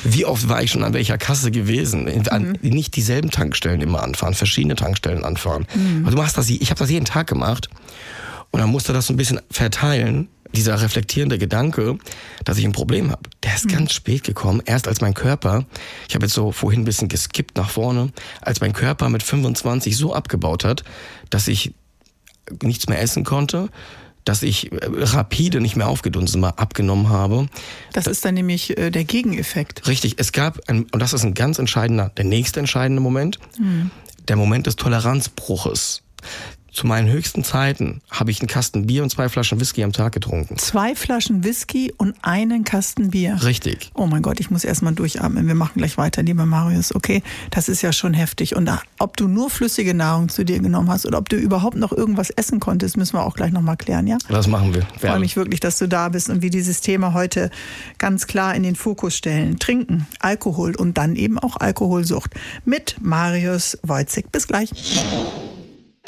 [0.04, 2.28] Wie oft war ich schon an welcher Kasse gewesen?
[2.30, 2.70] An, mhm.
[2.70, 5.66] Nicht dieselben Tankstellen immer anfahren, verschiedene Tankstellen anfahren.
[5.74, 6.06] Mhm.
[6.06, 7.70] Also du machst das, ich habe das jeden Tag gemacht
[8.52, 10.28] und dann musste das so ein bisschen verteilen.
[10.52, 12.00] Dieser reflektierende Gedanke,
[12.44, 13.70] dass ich ein Problem habe, der ist mhm.
[13.70, 14.64] ganz spät gekommen.
[14.66, 15.66] Erst als mein Körper,
[16.08, 18.10] ich habe jetzt so vorhin ein bisschen geskippt nach vorne,
[18.42, 20.84] als mein Körper mit 25 so abgebaut hat,
[21.30, 21.76] dass ich
[22.64, 23.70] nichts mehr essen konnte,
[24.26, 27.48] dass ich äh, rapide nicht mehr aufgedunsen war, abgenommen habe.
[27.94, 29.88] Das ist dann nämlich äh, der Gegeneffekt.
[29.88, 33.92] Richtig, es gab, ein, und das ist ein ganz entscheidender, der nächste entscheidende Moment, mhm.
[34.28, 36.04] der Moment des Toleranzbruches.
[36.72, 40.14] Zu meinen höchsten Zeiten habe ich einen Kasten Bier und zwei Flaschen Whisky am Tag
[40.14, 40.58] getrunken.
[40.58, 43.38] Zwei Flaschen Whisky und einen Kasten Bier.
[43.44, 43.92] Richtig.
[43.96, 45.48] Oh mein Gott, ich muss erstmal durchatmen.
[45.48, 46.94] Wir machen gleich weiter, lieber Marius.
[46.96, 48.56] Okay, das ist ja schon heftig.
[48.56, 51.92] Und ob du nur flüssige Nahrung zu dir genommen hast oder ob du überhaupt noch
[51.92, 54.18] irgendwas essen konntest, müssen wir auch gleich nochmal klären, ja?
[54.30, 54.86] Das machen wir.
[54.96, 57.50] Ich freue mich wirklich, dass du da bist und wir dieses Thema heute
[57.98, 59.60] ganz klar in den Fokus stellen.
[59.60, 62.34] Trinken, Alkohol und dann eben auch Alkoholsucht.
[62.66, 64.32] Mit Marius Wojcik.
[64.32, 64.70] Bis gleich.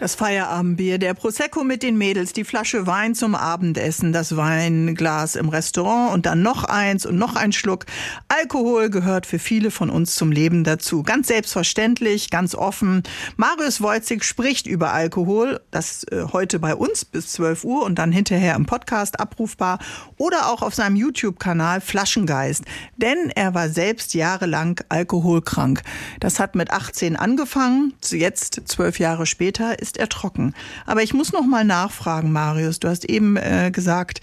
[0.02, 5.48] Das Feierabendbier, der Prosecco mit den Mädels, die Flasche Wein zum Abendessen, das Weinglas im
[5.48, 7.86] Restaurant und dann noch eins und noch ein Schluck.
[8.28, 11.04] Alkohol gehört für viele von uns zum Leben dazu.
[11.04, 13.04] Ganz selbstverständlich, ganz offen.
[13.38, 18.12] Marius Wojcik spricht über Alkohol, das äh, heute bei uns bis 12 Uhr und dann
[18.12, 19.78] hinterher im Podcast abrufbar
[20.18, 22.64] oder auch auf seinem YouTube-Kanal Flaschengeist.
[22.98, 25.84] Denn er war selbst jahrelang alkoholkrank.
[26.20, 30.54] Das hat mit 18 angefangen, jetzt zwölf Jahre später ist ist er trocken.
[30.86, 32.80] Aber ich muss noch mal nachfragen, Marius.
[32.80, 34.22] Du hast eben äh, gesagt,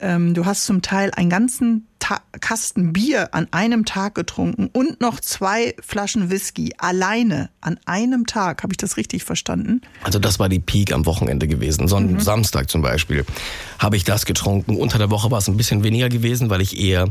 [0.00, 5.00] ähm, du hast zum Teil einen ganzen Ta Kasten Bier an einem Tag getrunken und
[5.00, 8.62] noch zwei Flaschen Whisky alleine an einem Tag.
[8.62, 9.80] Habe ich das richtig verstanden?
[10.04, 11.88] Also das war die Peak am Wochenende gewesen.
[11.88, 12.20] Sonn mhm.
[12.20, 13.24] Samstag zum Beispiel
[13.80, 14.76] habe ich das getrunken.
[14.76, 17.08] Unter der Woche war es ein bisschen weniger gewesen, weil ich eher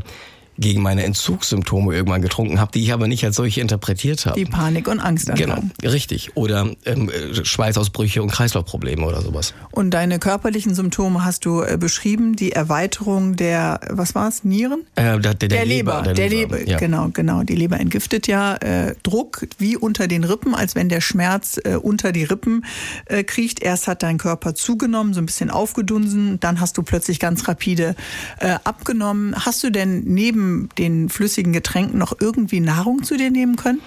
[0.58, 4.38] gegen meine Entzugssymptome irgendwann getrunken habe, die ich aber nicht als solche interpretiert habe.
[4.38, 5.30] Die Panik und Angst.
[5.34, 6.32] Genau, richtig.
[6.34, 9.54] Oder ähm, Schweißausbrüche und Kreislaufprobleme oder sowas.
[9.70, 14.80] Und deine körperlichen Symptome hast du äh, beschrieben, die Erweiterung der, was war es, Nieren?
[14.96, 16.02] Äh, der, der, der, Leber.
[16.02, 16.70] Der, der Leber, Leber.
[16.70, 16.78] Ja.
[16.78, 17.44] genau, genau.
[17.44, 21.76] Die Leber entgiftet ja äh, Druck wie unter den Rippen, als wenn der Schmerz äh,
[21.76, 22.64] unter die Rippen
[23.06, 23.62] äh, kriecht.
[23.62, 27.94] Erst hat dein Körper zugenommen, so ein bisschen aufgedunsen, dann hast du plötzlich ganz rapide
[28.40, 29.34] äh, abgenommen.
[29.36, 30.47] Hast du denn neben
[30.78, 33.80] den flüssigen Getränken noch irgendwie Nahrung zu dir nehmen können?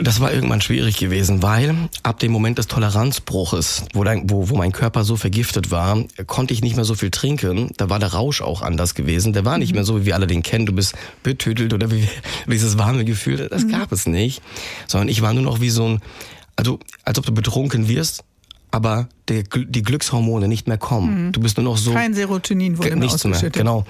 [0.00, 4.56] Das war irgendwann schwierig gewesen, weil ab dem Moment des Toleranzbruches, wo, dein, wo, wo
[4.56, 7.70] mein Körper so vergiftet war, konnte ich nicht mehr so viel trinken.
[7.76, 9.32] Da war der Rausch auch anders gewesen.
[9.32, 10.66] Der war nicht mehr so, wie wir alle den kennen.
[10.66, 12.08] Du bist betütelt oder wie,
[12.46, 13.48] dieses warme Gefühl.
[13.50, 13.72] Das mhm.
[13.72, 14.40] gab es nicht.
[14.86, 16.00] Sondern ich war nur noch wie so ein,
[16.54, 18.22] also als ob du betrunken wirst,
[18.70, 21.26] aber der, die Glückshormone nicht mehr kommen.
[21.26, 21.32] Mhm.
[21.32, 21.92] Du bist nur noch so.
[21.92, 23.50] Kein Serotonin wurde nichts mehr.
[23.50, 23.84] Genau.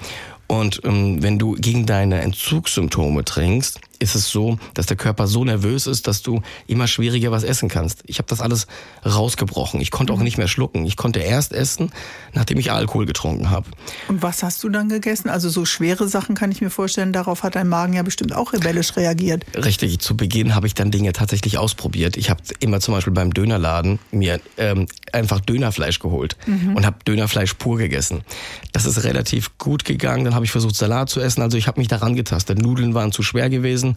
[0.49, 5.43] Und ähm, wenn du gegen deine Entzugssymptome trinkst, ist es so, dass der Körper so
[5.43, 8.01] nervös ist, dass du immer schwieriger was essen kannst.
[8.05, 8.67] Ich habe das alles
[9.05, 9.81] rausgebrochen.
[9.81, 10.23] Ich konnte auch mhm.
[10.23, 10.85] nicht mehr schlucken.
[10.85, 11.91] Ich konnte erst essen,
[12.33, 13.67] nachdem ich Alkohol getrunken habe.
[14.07, 15.29] Und was hast du dann gegessen?
[15.29, 17.13] Also so schwere Sachen kann ich mir vorstellen.
[17.13, 19.45] Darauf hat dein Magen ja bestimmt auch rebellisch reagiert.
[19.55, 19.99] Richtig.
[19.99, 22.17] Zu Beginn habe ich dann Dinge tatsächlich ausprobiert.
[22.17, 26.75] Ich habe immer zum Beispiel beim Dönerladen mir ähm, einfach Dönerfleisch geholt mhm.
[26.75, 28.23] und habe Dönerfleisch pur gegessen.
[28.71, 30.25] Das ist relativ gut gegangen.
[30.25, 31.41] Dann habe ich versucht Salat zu essen.
[31.41, 32.59] Also ich habe mich daran getastet.
[32.61, 33.88] Nudeln waren zu schwer gewesen,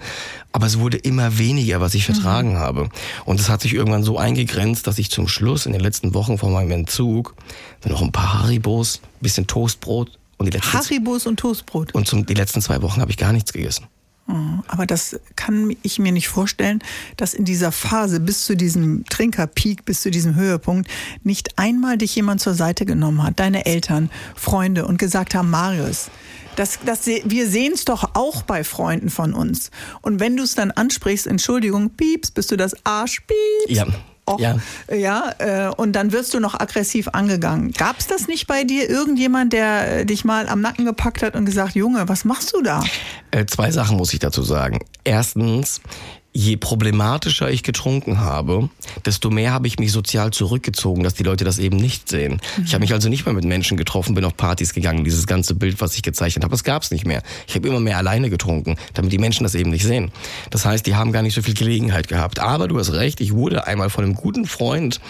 [0.52, 2.58] aber es wurde immer weniger, was ich vertragen mhm.
[2.58, 2.88] habe.
[3.24, 6.38] Und es hat sich irgendwann so eingegrenzt, dass ich zum Schluss in den letzten Wochen
[6.38, 7.34] vor meinem Entzug
[7.84, 11.94] noch ein paar Haribos, bisschen Toastbrot und die letzten Haribos und Toastbrot.
[11.94, 13.86] Und zum, die letzten zwei Wochen habe ich gar nichts gegessen.
[14.28, 14.34] Oh,
[14.68, 16.78] aber das kann ich mir nicht vorstellen,
[17.16, 20.88] dass in dieser Phase bis zu diesem Trinkerpeak, bis zu diesem Höhepunkt,
[21.24, 26.08] nicht einmal dich jemand zur Seite genommen hat, deine Eltern, Freunde und gesagt haben, Marius,
[26.56, 29.70] das, das, wir sehen es doch auch bei Freunden von uns.
[30.00, 33.78] Und wenn du es dann ansprichst, Entschuldigung, pieps, bist du das Arsch, pieps.
[33.78, 33.86] Ja.
[34.24, 34.56] Och, ja,
[34.92, 37.72] ja äh, und dann wirst du noch aggressiv angegangen.
[37.72, 38.88] Gab es das nicht bei dir?
[38.88, 42.62] Irgendjemand, der äh, dich mal am Nacken gepackt hat und gesagt, Junge, was machst du
[42.62, 42.84] da?
[43.32, 44.78] Äh, zwei Sachen muss ich dazu sagen.
[45.02, 45.80] Erstens,
[46.32, 48.70] je problematischer ich getrunken habe,
[49.04, 52.40] desto mehr habe ich mich sozial zurückgezogen, dass die Leute das eben nicht sehen.
[52.56, 52.64] Mhm.
[52.64, 55.04] Ich habe mich also nicht mehr mit Menschen getroffen, bin auf Partys gegangen.
[55.04, 57.22] Dieses ganze Bild, was ich gezeichnet habe, das gab es nicht mehr.
[57.46, 60.10] Ich habe immer mehr alleine getrunken, damit die Menschen das eben nicht sehen.
[60.50, 62.38] Das heißt, die haben gar nicht so viel Gelegenheit gehabt.
[62.38, 65.00] Aber du hast recht, ich wurde einmal von einem guten Freund,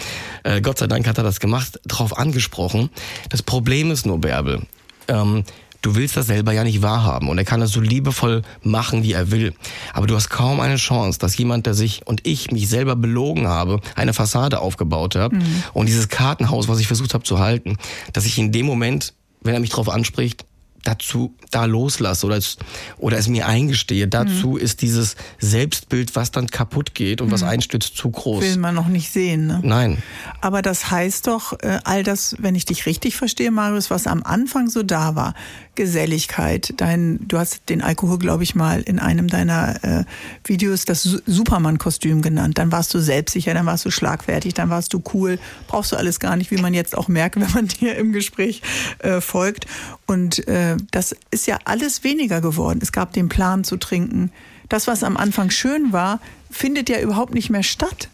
[0.43, 2.91] äh, Gott sei Dank hat er das gemacht, darauf angesprochen.
[3.29, 4.63] Das Problem ist nur, Bärbel,
[5.09, 5.45] ähm,
[5.83, 9.13] du willst das selber ja nicht wahrhaben und er kann das so liebevoll machen, wie
[9.13, 9.53] er will.
[9.93, 13.49] Aber du hast kaum eine Chance, dass jemand, der sich und ich mich selber belogen
[13.49, 15.65] habe, eine Fassade aufgebaut habe mhm.
[15.75, 17.77] und dieses Kartenhaus, was ich versucht habe zu halten,
[18.13, 20.45] dass ich in dem Moment, wenn er mich darauf anspricht,
[20.85, 22.57] dazu da loslasse oder es,
[22.99, 24.09] oder es mir eingestehe.
[24.09, 24.59] Dazu mhm.
[24.59, 27.33] ist dieses Selbstbild, was dann kaputt geht und mhm.
[27.33, 28.43] was einstürzt, zu groß.
[28.43, 29.47] Will man noch nicht sehen.
[29.47, 29.61] Ne?
[29.63, 30.03] Nein.
[30.41, 34.23] Aber das heißt doch, äh, all das, wenn ich dich richtig verstehe, Marius, was am
[34.23, 35.35] Anfang so da war,
[35.75, 40.05] Geselligkeit, dein, du hast den Alkohol, glaube ich, mal in einem deiner äh,
[40.45, 42.59] Videos das Superman-Kostüm genannt.
[42.59, 45.39] Dann warst du selbstsicher, dann warst du schlagfertig, dann warst du cool.
[45.69, 48.61] Brauchst du alles gar nicht, wie man jetzt auch merkt, wenn man dir im Gespräch
[48.99, 49.67] äh, folgt.
[50.07, 52.81] Und äh, das ist ja alles weniger geworden.
[52.83, 54.31] Es gab den Plan zu trinken.
[54.69, 58.09] Das, was am Anfang schön war, findet ja überhaupt nicht mehr statt.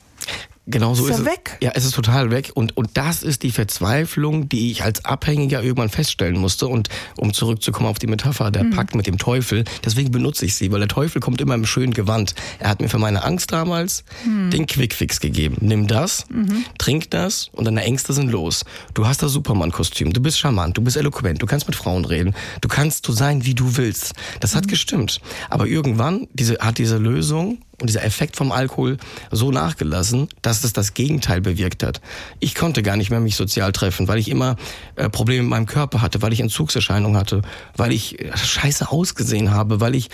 [0.71, 1.25] Genau so ist, ist es.
[1.25, 1.57] weg.
[1.63, 2.51] Ja, es ist total weg.
[2.55, 6.69] Und, und das ist die Verzweiflung, die ich als Abhängiger irgendwann feststellen musste.
[6.69, 8.71] Und um zurückzukommen auf die Metapher, der mhm.
[8.71, 11.95] Pakt mit dem Teufel, deswegen benutze ich sie, weil der Teufel kommt immer im schönen
[11.95, 12.35] Gewand.
[12.59, 14.51] Er hat mir für meine Angst damals mhm.
[14.51, 15.57] den Quickfix gegeben.
[15.61, 16.65] Nimm das, mhm.
[16.79, 18.65] trink das und deine Ängste sind los.
[18.93, 22.35] Du hast das Superman-Kostüm, du bist charmant, du bist eloquent, du kannst mit Frauen reden,
[22.61, 24.13] du kannst so sein, wie du willst.
[24.41, 24.71] Das hat mhm.
[24.71, 25.21] gestimmt.
[25.49, 28.97] Aber irgendwann diese, hat diese Lösung und dieser Effekt vom Alkohol
[29.31, 32.01] so nachgelassen, dass es das Gegenteil bewirkt hat.
[32.41, 34.57] Ich konnte gar nicht mehr mich sozial treffen, weil ich immer
[34.97, 37.43] äh, Probleme mit meinem Körper hatte, weil ich Entzugserscheinungen hatte,
[37.77, 40.09] weil ich äh, scheiße ausgesehen habe, weil ich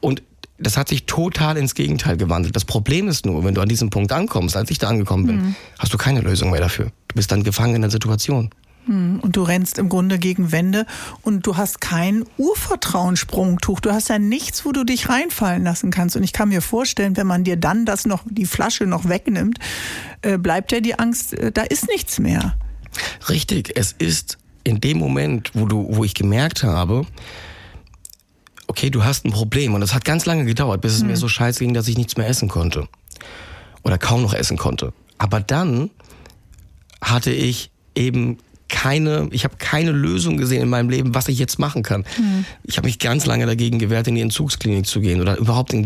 [0.00, 0.22] und
[0.58, 2.54] das hat sich total ins Gegenteil gewandelt.
[2.54, 5.36] Das Problem ist nur, wenn du an diesem Punkt ankommst, als ich da angekommen bin,
[5.36, 5.56] mhm.
[5.78, 6.86] hast du keine Lösung mehr dafür.
[7.08, 8.50] Du bist dann gefangen in der Situation.
[8.86, 10.86] Hm, und du rennst im Grunde gegen Wände
[11.22, 13.80] und du hast kein Urvertrauenssprungtuch.
[13.80, 16.16] Du hast ja nichts, wo du dich reinfallen lassen kannst.
[16.16, 19.58] Und ich kann mir vorstellen, wenn man dir dann das noch, die Flasche noch wegnimmt,
[20.22, 22.56] äh, bleibt ja die Angst, äh, da ist nichts mehr.
[23.28, 23.72] Richtig.
[23.76, 27.06] Es ist in dem Moment, wo du, wo ich gemerkt habe,
[28.66, 29.74] okay, du hast ein Problem.
[29.74, 31.08] Und es hat ganz lange gedauert, bis es hm.
[31.08, 32.88] mir so scheiße ging, dass ich nichts mehr essen konnte.
[33.84, 34.92] Oder kaum noch essen konnte.
[35.18, 35.90] Aber dann
[37.00, 38.38] hatte ich eben
[38.82, 42.04] keine, ich habe keine Lösung gesehen in meinem Leben, was ich jetzt machen kann.
[42.18, 42.44] Mhm.
[42.64, 45.84] Ich habe mich ganz lange dagegen gewehrt, in die Entzugsklinik zu gehen oder überhaupt in,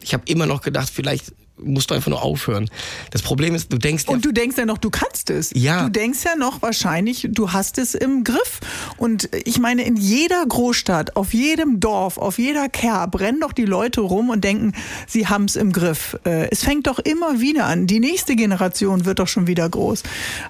[0.00, 2.68] ich habe immer noch gedacht, vielleicht musst du einfach nur aufhören.
[3.10, 4.12] Das Problem ist, du denkst ja.
[4.12, 5.50] Und du denkst ja noch, du kannst es.
[5.54, 5.84] Ja.
[5.84, 8.60] Du denkst ja noch wahrscheinlich, du hast es im Griff.
[8.96, 13.64] Und ich meine, in jeder Großstadt, auf jedem Dorf, auf jeder Kerb brennen doch die
[13.64, 14.72] Leute rum und denken,
[15.06, 16.18] sie haben es im Griff.
[16.24, 17.86] Äh, es fängt doch immer wieder an.
[17.86, 20.02] Die nächste Generation wird doch schon wieder groß.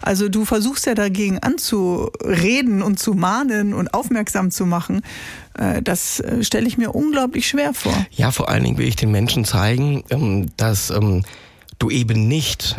[0.02, 5.02] Also du versuchst ja dagegen anzureden und zu mahnen und aufmerksam zu machen.
[5.58, 7.94] Äh, das äh, stelle ich mir unglaublich schwer vor.
[8.12, 11.24] Ja, vor allen Dingen will ich den Menschen zeigen, ähm, dass ähm,
[11.78, 12.76] du eben nicht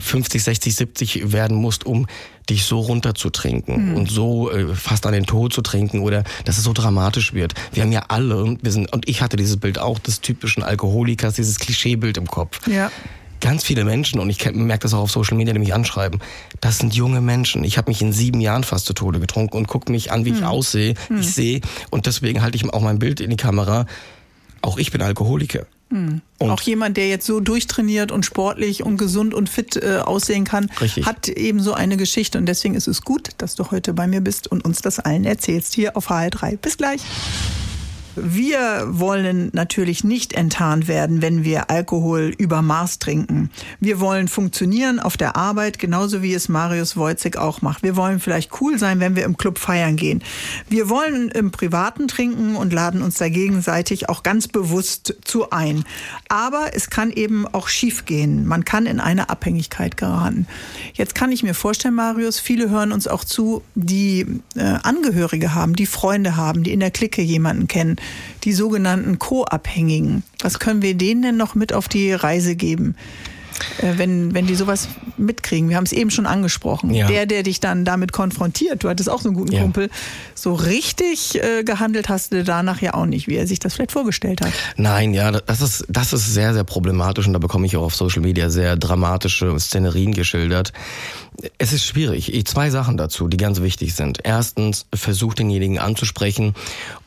[0.00, 2.06] 50, 60, 70 werden musst, um
[2.50, 3.96] dich so runterzutrinken mhm.
[3.96, 7.54] und so äh, fast an den Tod zu trinken oder dass es so dramatisch wird.
[7.72, 11.34] Wir haben ja alle, wir sind, und ich hatte dieses Bild auch des typischen Alkoholikers,
[11.34, 12.68] dieses Klischeebild im Kopf.
[12.68, 12.90] Ja
[13.44, 16.20] ganz viele Menschen, und ich merke das auch auf Social Media, die mich anschreiben,
[16.62, 17.62] das sind junge Menschen.
[17.62, 20.30] Ich habe mich in sieben Jahren fast zu Tode getrunken und gucke mich an, wie
[20.30, 20.38] hm.
[20.38, 20.94] ich aussehe.
[21.08, 21.20] Hm.
[21.20, 23.84] Ich sehe, und deswegen halte ich auch mein Bild in die Kamera,
[24.62, 25.66] auch ich bin Alkoholiker.
[25.90, 26.22] Hm.
[26.38, 30.70] Auch jemand, der jetzt so durchtrainiert und sportlich und gesund und fit äh, aussehen kann,
[30.80, 31.04] richtig.
[31.04, 32.38] hat eben so eine Geschichte.
[32.38, 35.26] Und deswegen ist es gut, dass du heute bei mir bist und uns das allen
[35.26, 36.56] erzählst hier auf HR3.
[36.56, 37.02] Bis gleich.
[38.16, 43.50] Wir wollen natürlich nicht enttarnt werden, wenn wir Alkohol über Maß trinken.
[43.80, 47.82] Wir wollen funktionieren auf der Arbeit, genauso wie es Marius Wojcik auch macht.
[47.82, 50.22] Wir wollen vielleicht cool sein, wenn wir im Club feiern gehen.
[50.68, 55.84] Wir wollen im Privaten trinken und laden uns da gegenseitig auch ganz bewusst zu ein.
[56.28, 58.46] Aber es kann eben auch schief gehen.
[58.46, 60.46] Man kann in eine Abhängigkeit geraten.
[60.92, 65.74] Jetzt kann ich mir vorstellen, Marius, viele hören uns auch zu, die äh, Angehörige haben,
[65.74, 67.96] die Freunde haben, die in der Clique jemanden kennen
[68.44, 70.22] die sogenannten Co-Abhängigen.
[70.40, 72.94] Was können wir denen denn noch mit auf die Reise geben?
[73.78, 75.68] Äh, wenn, wenn die sowas mitkriegen.
[75.68, 76.92] Wir haben es eben schon angesprochen.
[76.92, 77.06] Ja.
[77.06, 79.62] Der, der dich dann damit konfrontiert, du hattest auch so einen guten ja.
[79.62, 79.90] Kumpel,
[80.34, 83.92] so richtig äh, gehandelt hast du danach ja auch nicht, wie er sich das vielleicht
[83.92, 84.52] vorgestellt hat.
[84.76, 87.94] Nein, ja, das ist, das ist sehr, sehr problematisch und da bekomme ich auch auf
[87.94, 90.72] Social Media sehr dramatische Szenerien geschildert.
[91.58, 92.32] Es ist schwierig.
[92.46, 94.18] Zwei Sachen dazu, die ganz wichtig sind.
[94.22, 96.54] Erstens, versucht denjenigen anzusprechen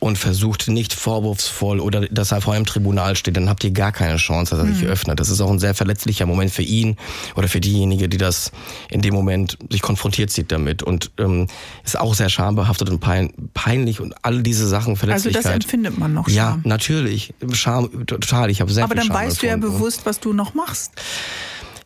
[0.00, 3.92] und versucht nicht vorwurfsvoll oder dass er vor einem Tribunal steht, dann habt ihr gar
[3.92, 4.90] keine Chance, dass er sich mhm.
[4.90, 5.20] öffnet.
[5.20, 6.96] Das ist auch ein sehr verletzlicher Moment für ihn
[7.36, 8.52] oder für diejenige, die das
[8.90, 11.46] in dem Moment sich konfrontiert sieht damit und ähm,
[11.84, 15.46] ist auch sehr schambehaftet und pein, peinlich und all diese Sachen, Verletzlichkeit.
[15.46, 16.34] Also das empfindet man noch Scham.
[16.34, 17.32] Ja, natürlich.
[17.52, 18.50] Scham, total.
[18.50, 19.60] Ich habe sehr Aber viel dann Scham weißt empfunden.
[19.62, 20.92] du ja bewusst, was du noch machst.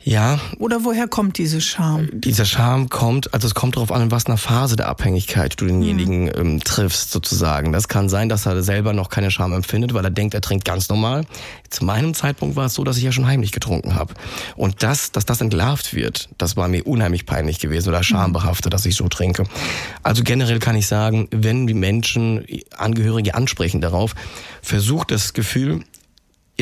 [0.05, 0.41] Ja.
[0.59, 2.09] Oder woher kommt diese Scham?
[2.13, 5.67] Dieser Scham kommt, also es kommt darauf an, in was einer Phase der Abhängigkeit du
[5.67, 6.33] denjenigen mhm.
[6.35, 7.73] ähm, triffst, sozusagen.
[7.73, 10.65] Das kann sein, dass er selber noch keine Scham empfindet, weil er denkt, er trinkt
[10.65, 11.25] ganz normal.
[11.71, 14.15] Zu meinem Zeitpunkt war es so, dass ich ja schon heimlich getrunken habe.
[14.57, 18.87] Und das, dass das entlarvt wird, das war mir unheimlich peinlich gewesen oder schambehaftet, dass
[18.87, 19.45] ich so trinke.
[20.03, 22.45] Also generell kann ich sagen, wenn die Menschen,
[22.77, 24.15] Angehörige ansprechen darauf,
[24.63, 25.85] versucht das Gefühl,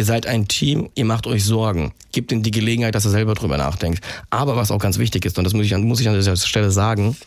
[0.01, 1.93] Ihr seid ein Team, ihr macht euch Sorgen.
[2.11, 4.03] Gebt ihm die Gelegenheit, dass er selber drüber nachdenkt.
[4.31, 6.71] Aber was auch ganz wichtig ist, und das muss ich, muss ich an dieser Stelle
[6.71, 7.19] sagen,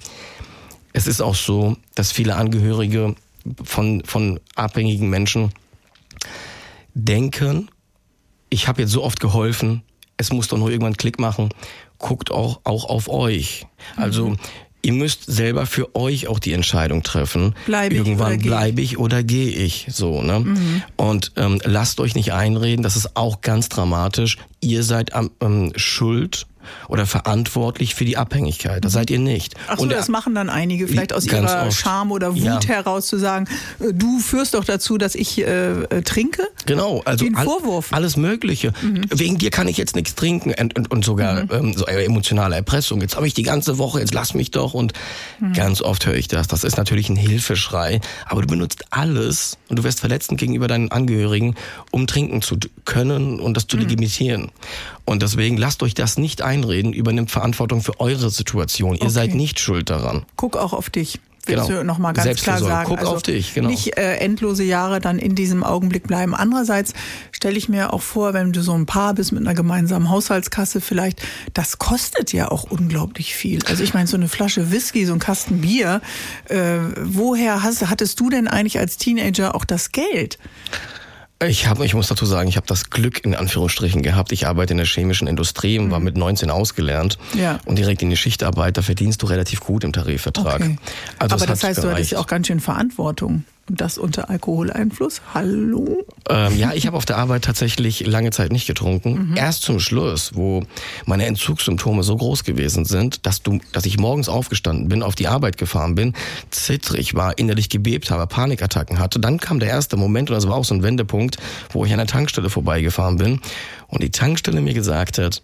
[0.91, 3.13] es ist auch so, dass viele Angehörige
[3.63, 5.51] von, von abhängigen Menschen
[6.95, 7.69] denken,
[8.49, 9.83] ich habe jetzt so oft geholfen,
[10.17, 11.49] es muss doch nur irgendwann Klick machen.
[11.99, 13.67] Guckt auch, auch auf euch.
[13.97, 14.39] Also mhm.
[14.85, 17.55] Ihr müsst selber für euch auch die Entscheidung treffen.
[17.65, 20.21] Bleibe Irgendwann bleibe ich oder gehe ich so.
[20.21, 20.41] Ne?
[20.41, 20.83] Mhm.
[20.97, 24.37] Und ähm, lasst euch nicht einreden, das ist auch ganz dramatisch.
[24.59, 26.47] Ihr seid am ähm, schuld
[26.87, 28.83] oder verantwortlich für die Abhängigkeit.
[28.83, 29.55] Das seid ihr nicht.
[29.67, 31.77] Ach so, und das machen dann einige, vielleicht aus ihrer oft.
[31.77, 32.61] Scham oder Wut ja.
[32.63, 33.47] heraus zu sagen,
[33.79, 36.47] äh, du führst doch dazu, dass ich äh, äh trinke.
[36.65, 37.93] Genau, also ein Vorwurf.
[37.93, 38.73] alles Mögliche.
[38.81, 39.05] Mhm.
[39.09, 41.49] Wegen dir kann ich jetzt nichts trinken und, und, und sogar mhm.
[41.51, 43.01] ähm, so emotionale Erpressung.
[43.01, 44.73] Jetzt habe ich die ganze Woche, jetzt lass mich doch.
[44.73, 44.93] Und
[45.39, 45.53] mhm.
[45.53, 46.47] ganz oft höre ich das.
[46.47, 50.91] Das ist natürlich ein Hilfeschrei, aber du benutzt alles und du wirst verletzend gegenüber deinen
[50.91, 51.55] Angehörigen,
[51.91, 53.83] um trinken zu können und das zu mhm.
[53.83, 54.51] legitimieren.
[55.05, 58.95] Und deswegen lasst euch das nicht einreden, übernimmt Verantwortung für eure Situation.
[58.95, 59.11] Ihr okay.
[59.11, 60.25] seid nicht schuld daran.
[60.35, 61.19] Guck auch auf dich.
[61.45, 61.79] Willst genau.
[61.79, 62.87] du noch mal ganz klar sagen.
[62.87, 63.67] Guck also auf dich, genau.
[63.67, 66.33] Nicht äh, endlose Jahre dann in diesem Augenblick bleiben.
[66.33, 66.93] Andererseits
[67.33, 70.79] stelle ich mir auch vor, wenn du so ein Paar bist mit einer gemeinsamen Haushaltskasse
[70.79, 71.21] vielleicht,
[71.53, 73.59] das kostet ja auch unglaublich viel.
[73.65, 76.01] Also ich meine, so eine Flasche Whisky, so ein Kasten Bier,
[76.47, 80.37] äh, woher hast, hattest du denn eigentlich als Teenager auch das Geld?
[81.47, 84.31] Ich, hab, ich muss dazu sagen, ich habe das Glück in Anführungsstrichen gehabt.
[84.31, 86.05] Ich arbeite in der chemischen Industrie und war mhm.
[86.05, 87.17] mit 19 ausgelernt.
[87.33, 87.59] Ja.
[87.65, 90.61] Und direkt in die Schichtarbeit, da verdienst du relativ gut im Tarifvertrag.
[90.61, 90.77] Okay.
[91.19, 91.83] Also Aber das heißt, gereicht.
[91.83, 93.43] du hattest ja auch ganz schön Verantwortung.
[93.69, 95.21] Und das unter Alkoholeinfluss?
[95.33, 96.05] Hallo?
[96.29, 99.29] Ähm, ja, ich habe auf der Arbeit tatsächlich lange Zeit nicht getrunken.
[99.29, 99.37] Mhm.
[99.37, 100.63] Erst zum Schluss, wo
[101.05, 105.29] meine Entzugssymptome so groß gewesen sind, dass du, dass ich morgens aufgestanden bin, auf die
[105.29, 106.13] Arbeit gefahren bin,
[106.49, 109.21] zittrig war, innerlich gebebt habe, Panikattacken hatte.
[109.21, 111.37] Dann kam der erste Moment, und das war auch so ein Wendepunkt,
[111.71, 113.39] wo ich an der Tankstelle vorbeigefahren bin
[113.87, 115.41] und die Tankstelle mir gesagt hat,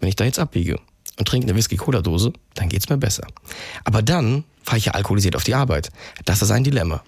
[0.00, 0.78] wenn ich da jetzt abbiege
[1.18, 3.26] und trinke eine Whisky-Cola-Dose, dann geht's mir besser.
[3.84, 5.90] Aber dann fahre ich ja alkoholisiert auf die Arbeit.
[6.24, 7.02] Das ist ein Dilemma.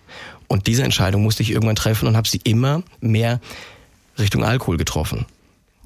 [0.48, 3.40] Und diese Entscheidung musste ich irgendwann treffen und habe sie immer mehr
[4.18, 5.26] Richtung Alkohol getroffen.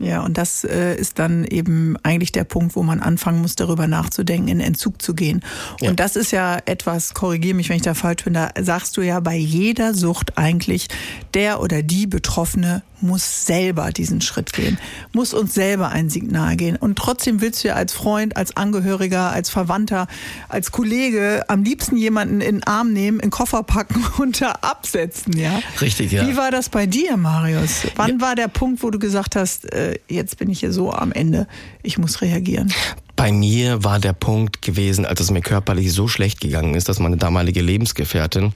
[0.01, 3.87] Ja, und das äh, ist dann eben eigentlich der Punkt, wo man anfangen muss, darüber
[3.87, 5.43] nachzudenken, in Entzug zu gehen.
[5.81, 5.93] Und ja.
[5.93, 9.21] das ist ja etwas, korrigiere mich, wenn ich da falsch bin, da sagst du ja
[9.21, 10.89] bei jeder Sucht eigentlich,
[11.35, 14.79] der oder die Betroffene muss selber diesen Schritt gehen,
[15.13, 16.77] muss uns selber ein Signal gehen.
[16.77, 20.07] Und trotzdem willst du ja als Freund, als Angehöriger, als Verwandter,
[20.49, 24.53] als Kollege am liebsten jemanden in den Arm nehmen, in den Koffer packen und da
[24.61, 25.61] absetzen, ja?
[25.81, 26.27] Richtig, ja.
[26.27, 27.87] Wie war das bei dir, Marius?
[27.97, 28.21] Wann ja.
[28.21, 31.47] war der Punkt, wo du gesagt hast, äh, jetzt bin ich hier so am Ende,
[31.83, 32.73] ich muss reagieren?
[33.17, 36.99] Bei mir war der Punkt gewesen, als es mir körperlich so schlecht gegangen ist, dass
[36.99, 38.55] meine damalige Lebensgefährtin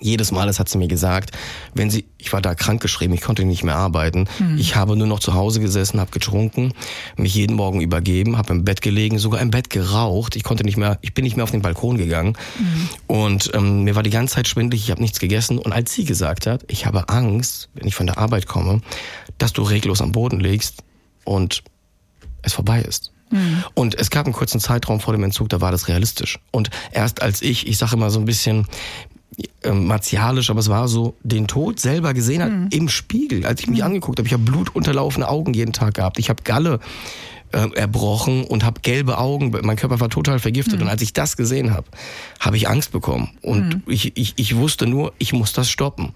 [0.00, 1.36] jedes Mal, das hat sie mir gesagt,
[1.74, 4.28] wenn sie, ich war da krankgeschrieben, ich konnte nicht mehr arbeiten.
[4.38, 4.56] Mhm.
[4.58, 6.72] Ich habe nur noch zu Hause gesessen, habe getrunken,
[7.16, 10.36] mich jeden Morgen übergeben, habe im Bett gelegen, sogar im Bett geraucht.
[10.36, 12.88] Ich konnte nicht mehr, ich bin nicht mehr auf den Balkon gegangen mhm.
[13.08, 15.58] und ähm, mir war die ganze Zeit schwindelig, ich habe nichts gegessen.
[15.58, 18.80] Und als sie gesagt hat, ich habe Angst, wenn ich von der Arbeit komme,
[19.38, 20.84] dass du reglos am Boden liegst
[21.24, 21.62] und
[22.42, 23.12] es vorbei ist.
[23.30, 23.64] Mhm.
[23.74, 26.38] Und es gab einen kurzen Zeitraum vor dem Entzug, da war das realistisch.
[26.50, 28.66] Und erst als ich, ich sage immer so ein bisschen,
[29.62, 32.68] äh, martialisch, aber es war so, den Tod selber gesehen hat mhm.
[32.70, 33.86] im Spiegel, als ich mich mhm.
[33.86, 34.26] angeguckt habe.
[34.26, 36.18] Ich habe blutunterlaufene Augen jeden Tag gehabt.
[36.18, 36.80] Ich habe Galle
[37.52, 39.52] äh, erbrochen und habe gelbe Augen.
[39.62, 40.76] Mein Körper war total vergiftet.
[40.76, 40.82] Mhm.
[40.82, 41.86] Und als ich das gesehen habe,
[42.38, 43.30] habe ich Angst bekommen.
[43.42, 43.82] Und mhm.
[43.86, 46.12] ich, ich, ich wusste nur, ich muss das stoppen.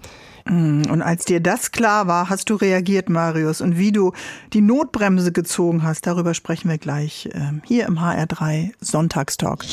[0.47, 0.85] Mhm.
[0.89, 3.61] Und als dir das klar war, hast du reagiert, Marius.
[3.61, 4.13] Und wie du
[4.53, 9.65] die Notbremse gezogen hast, darüber sprechen wir gleich ähm, hier im HR3 Sonntagstalk.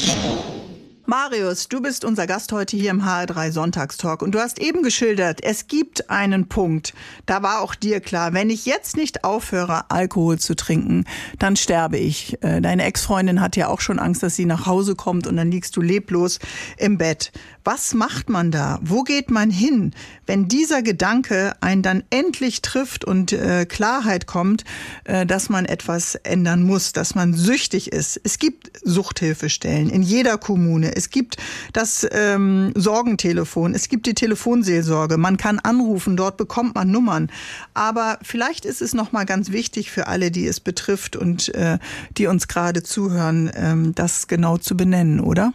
[1.13, 5.45] Marius, du bist unser Gast heute hier im HR3 Sonntagstalk und du hast eben geschildert,
[5.45, 6.95] es gibt einen Punkt,
[7.27, 11.05] da war auch dir klar, wenn ich jetzt nicht aufhöre, Alkohol zu trinken,
[11.39, 12.43] dann sterbe ich.
[12.43, 15.51] Äh, deine Ex-Freundin hat ja auch schon Angst, dass sie nach Hause kommt und dann
[15.51, 16.39] liegst du leblos
[16.79, 17.31] im Bett.
[17.65, 18.81] Was macht man da?
[18.83, 19.93] Wo geht man hin,
[20.27, 24.65] wenn dieser Gedanke einen dann endlich trifft und äh, Klarheit kommt,
[25.05, 28.21] äh, dass man etwas ändern muss, dass man süchtig ist?
[28.25, 30.97] Es gibt Suchthilfestellen in jeder Kommune.
[31.03, 31.36] Es gibt
[31.72, 33.74] das ähm, Sorgentelefon.
[33.74, 35.16] Es gibt die Telefonseelsorge.
[35.16, 36.16] Man kann anrufen.
[36.16, 37.28] Dort bekommt man Nummern.
[37.74, 41.78] Aber vielleicht ist es noch mal ganz wichtig für alle, die es betrifft und äh,
[42.16, 45.53] die uns gerade zuhören, ähm, das genau zu benennen, oder?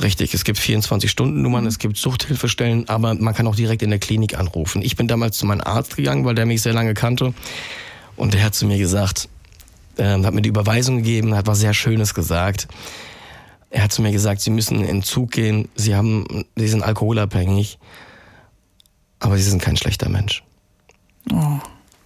[0.00, 4.38] Richtig, es gibt 24-Stunden-Nummern, es gibt Suchthilfestellen, aber man kann auch direkt in der Klinik
[4.38, 4.80] anrufen.
[4.80, 7.34] Ich bin damals zu meinem Arzt gegangen, weil der mich sehr lange kannte.
[8.16, 9.28] Und der hat zu mir gesagt,
[9.96, 12.68] äh, hat mir die Überweisung gegeben, hat was sehr Schönes gesagt.
[13.70, 17.78] Er hat zu mir gesagt, Sie müssen in Zug gehen, Sie haben, Sie sind alkoholabhängig,
[19.20, 20.42] aber Sie sind kein schlechter Mensch.
[21.32, 21.58] Oh.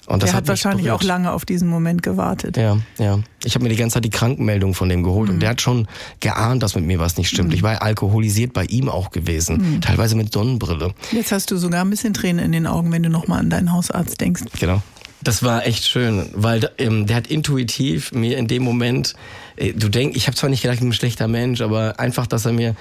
[0.06, 1.00] Und das der hat, hat wahrscheinlich berührt.
[1.00, 2.56] auch lange auf diesen Moment gewartet.
[2.56, 3.20] Ja, ja.
[3.44, 5.34] Ich habe mir die ganze Zeit die Krankenmeldung von dem geholt mhm.
[5.34, 5.86] und der hat schon
[6.18, 7.50] geahnt, dass mit mir was nicht stimmt.
[7.50, 7.54] Mhm.
[7.54, 9.80] Ich war alkoholisiert bei ihm auch gewesen, mhm.
[9.80, 10.92] teilweise mit Sonnenbrille.
[11.12, 13.72] Jetzt hast du sogar ein bisschen Tränen in den Augen, wenn du nochmal an deinen
[13.72, 14.42] Hausarzt denkst.
[14.58, 14.82] Genau.
[15.22, 19.14] Das war echt schön, weil ähm, der hat intuitiv mir in dem Moment,
[19.56, 22.26] äh, du denkst, ich habe zwar nicht gedacht, ich bin ein schlechter Mensch, aber einfach,
[22.26, 22.74] dass er mir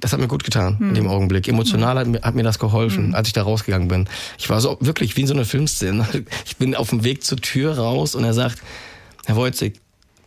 [0.00, 0.88] das hat mir gut getan hm.
[0.90, 1.48] in dem Augenblick.
[1.48, 3.14] Emotional hat mir, hat mir das geholfen, hm.
[3.14, 4.06] als ich da rausgegangen bin.
[4.38, 6.06] Ich war so wirklich wie in so einer Filmszene.
[6.44, 8.60] Ich bin auf dem Weg zur Tür raus und er sagt,
[9.24, 9.80] Herr Wojcik,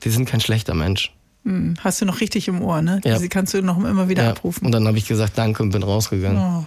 [0.03, 1.13] Sie sind kein schlechter Mensch.
[1.43, 1.75] Hm.
[1.83, 3.01] Hast du noch richtig im Ohr, ne?
[3.03, 3.19] Ja.
[3.19, 4.31] Sie kannst du noch immer wieder ja.
[4.31, 4.65] abrufen.
[4.65, 6.37] Und dann habe ich gesagt, danke und bin rausgegangen.
[6.39, 6.65] Oh.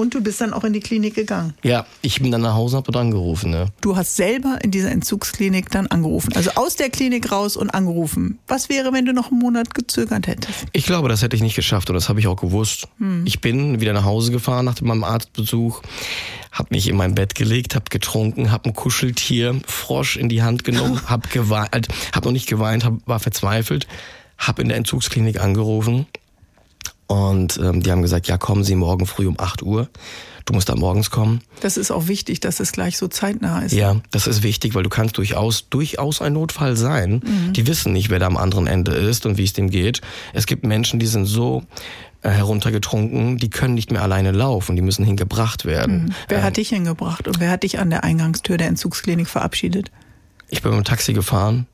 [0.00, 1.52] Und du bist dann auch in die Klinik gegangen?
[1.62, 3.52] Ja, ich bin dann nach Hause und habe angerufen.
[3.52, 3.66] Ja.
[3.82, 8.38] Du hast selber in dieser Entzugsklinik dann angerufen, also aus der Klinik raus und angerufen.
[8.48, 10.66] Was wäre, wenn du noch einen Monat gezögert hättest?
[10.72, 12.88] Ich glaube, das hätte ich nicht geschafft und das habe ich auch gewusst.
[12.96, 13.24] Hm.
[13.26, 15.82] Ich bin wieder nach Hause gefahren nach meinem Arztbesuch,
[16.50, 20.64] habe mich in mein Bett gelegt, habe getrunken, habe ein Kuscheltier, Frosch in die Hand
[20.64, 23.86] genommen, habe geweint, habe noch nicht geweint, hab, war verzweifelt,
[24.38, 26.06] habe in der Entzugsklinik angerufen
[27.10, 29.88] und ähm, die haben gesagt, ja, kommen Sie morgen früh um 8 Uhr.
[30.44, 31.40] Du musst da morgens kommen.
[31.58, 33.72] Das ist auch wichtig, dass es gleich so zeitnah ist.
[33.72, 37.20] Ja, das ist wichtig, weil du kannst durchaus, durchaus ein Notfall sein.
[37.24, 37.52] Mhm.
[37.52, 40.02] Die wissen nicht, wer da am anderen Ende ist und wie es dem geht.
[40.34, 41.64] Es gibt Menschen, die sind so
[42.22, 46.04] äh, heruntergetrunken, die können nicht mehr alleine laufen, die müssen hingebracht werden.
[46.04, 46.14] Mhm.
[46.28, 49.90] Wer ähm, hat dich hingebracht und wer hat dich an der Eingangstür der Entzugsklinik verabschiedet?
[50.48, 51.66] Ich bin mit dem Taxi gefahren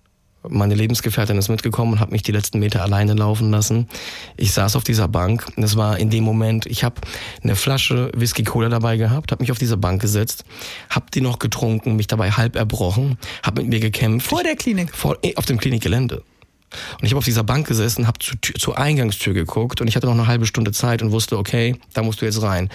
[0.49, 3.89] meine Lebensgefährtin ist mitgekommen und hat mich die letzten Meter alleine laufen lassen.
[4.37, 5.47] Ich saß auf dieser Bank.
[5.57, 6.97] Das war in dem Moment, ich habe
[7.43, 10.45] eine Flasche Whisky Cola dabei gehabt, habe mich auf diese Bank gesetzt,
[10.91, 14.29] habe die noch getrunken, mich dabei halb erbrochen, habe mit mir gekämpft.
[14.29, 14.95] Vor der Klinik?
[14.95, 16.23] Vor, eh, auf dem Klinikgelände.
[17.01, 20.07] Und ich habe auf dieser Bank gesessen, habe zu, zur Eingangstür geguckt und ich hatte
[20.07, 22.71] noch eine halbe Stunde Zeit und wusste, okay, da musst du jetzt rein.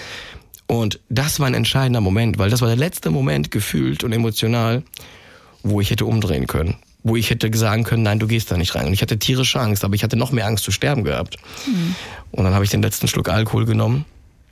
[0.67, 4.84] Und das war ein entscheidender Moment, weil das war der letzte Moment gefühlt und emotional,
[5.63, 8.75] wo ich hätte umdrehen können wo ich hätte sagen können, nein, du gehst da nicht
[8.75, 8.87] rein.
[8.87, 11.37] Und ich hatte tierische Angst, aber ich hatte noch mehr Angst zu sterben gehabt.
[11.65, 11.95] Mhm.
[12.31, 14.05] Und dann habe ich den letzten Schluck Alkohol genommen,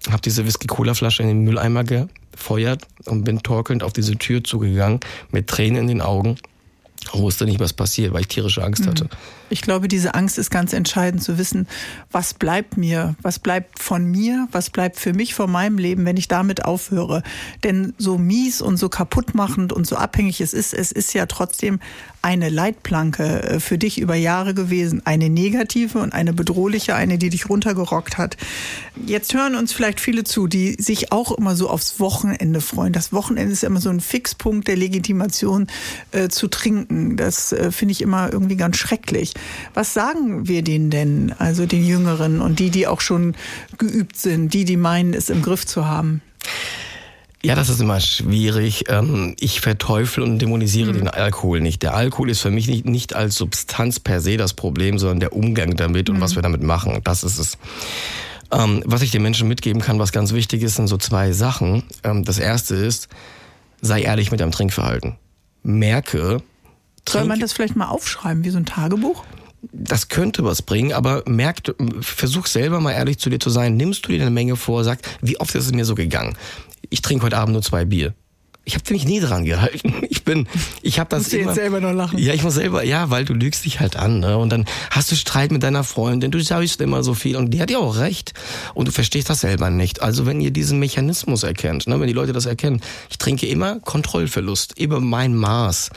[0.09, 4.99] habe diese Whisky-Cola-Flasche in den Mülleimer gefeuert und bin torkelnd auf diese Tür zugegangen,
[5.31, 6.37] mit Tränen in den Augen
[7.13, 9.05] und wusste nicht, was passiert, weil ich tierische Angst hatte.
[9.05, 9.09] Mhm.
[9.49, 11.67] Ich glaube, diese Angst ist ganz entscheidend zu wissen,
[12.11, 16.17] was bleibt mir, was bleibt von mir, was bleibt für mich von meinem Leben, wenn
[16.17, 17.23] ich damit aufhöre.
[17.63, 21.79] Denn so mies und so kaputtmachend und so abhängig es ist, es ist ja trotzdem
[22.21, 25.01] eine Leitplanke äh, für dich über Jahre gewesen.
[25.05, 28.37] Eine negative und eine bedrohliche, eine, die dich runtergerockt hat.
[29.05, 32.93] Jetzt hören uns vielleicht viele zu, die sich auch immer so aufs Wochenende freuen.
[32.93, 35.67] Das Wochenende ist immer so ein Fixpunkt der Legitimation
[36.11, 37.17] äh, zu trinken trinken.
[37.17, 39.33] Das äh, finde ich immer irgendwie ganz schrecklich.
[39.73, 43.35] Was sagen wir denen denn, also den Jüngeren und die, die auch schon
[43.77, 46.21] geübt sind, die, die meinen, es im Griff zu haben?
[47.41, 48.85] Ja, das ist immer schwierig.
[48.89, 50.97] Ähm, ich verteufel und dämonisiere mhm.
[50.97, 51.81] den Alkohol nicht.
[51.83, 55.33] Der Alkohol ist für mich nicht, nicht als Substanz per se das Problem, sondern der
[55.33, 56.21] Umgang damit und mhm.
[56.21, 56.99] was wir damit machen.
[57.03, 57.57] Das ist es.
[58.51, 61.83] Ähm, was ich den Menschen mitgeben kann, was ganz wichtig ist, sind so zwei Sachen.
[62.03, 63.07] Ähm, das erste ist,
[63.79, 65.15] sei ehrlich mit deinem Trinkverhalten.
[65.63, 66.41] Merke.
[67.07, 69.23] Soll man das vielleicht mal aufschreiben, wie so ein Tagebuch?
[69.71, 71.57] das könnte was bringen, aber merk,
[72.01, 73.75] versuch selber mal ehrlich zu dir zu sein.
[73.75, 76.37] Nimmst du dir eine Menge vor, sag, wie oft ist es mir so gegangen?
[76.89, 78.13] Ich trinke heute Abend nur zwei Bier
[78.65, 79.93] ich habe ziemlich nie dran gehalten.
[80.09, 80.47] Ich bin,
[80.81, 81.45] ich habe das Musst immer.
[81.47, 82.19] Jetzt selber noch lachen.
[82.19, 84.37] Ja, ich muss selber, ja, weil du lügst dich halt an, ne?
[84.37, 87.61] Und dann hast du Streit mit deiner Freundin, du sagst immer so viel und die
[87.61, 88.33] hat ja auch recht
[88.73, 90.01] und du verstehst das selber nicht.
[90.01, 93.79] Also wenn ihr diesen Mechanismus erkennt, ne, wenn die Leute das erkennen, ich trinke immer
[93.79, 95.89] Kontrollverlust über mein Maß.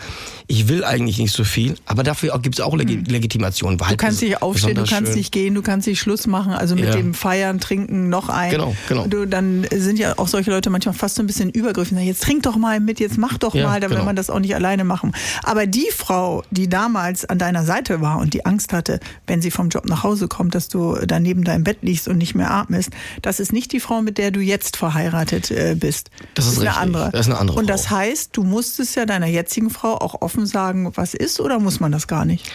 [0.47, 3.05] Ich will eigentlich nicht so viel, aber dafür gibt es auch Leg hm.
[3.05, 3.79] Legitimation.
[3.79, 5.19] Du kannst nicht aufstehen, du kannst schön.
[5.19, 6.53] nicht gehen, du kannst nicht Schluss machen.
[6.53, 6.93] Also mit ja.
[6.93, 8.51] dem Feiern, Trinken noch ein.
[8.51, 9.07] Genau, genau.
[9.07, 11.99] Du, dann sind ja auch solche Leute manchmal fast so ein bisschen übergriffig.
[11.99, 14.00] Jetzt trink doch mal mit, jetzt mach doch ja, mal, dann genau.
[14.00, 15.12] will man das auch nicht alleine machen.
[15.42, 19.50] Aber die Frau, die damals an deiner Seite war und die Angst hatte, wenn sie
[19.50, 22.50] vom Job nach Hause kommt, dass du da neben deinem Bett liegst und nicht mehr
[22.50, 22.90] atmest,
[23.22, 26.11] das ist nicht die Frau, mit der du jetzt verheiratet äh, bist.
[26.34, 27.11] Das ist, das ist eine andere.
[27.11, 27.59] Das ist eine andere.
[27.59, 31.59] Und das heißt, du musstest ja deiner jetzigen Frau auch offen sagen, was ist, oder
[31.59, 32.50] muss man das gar nicht?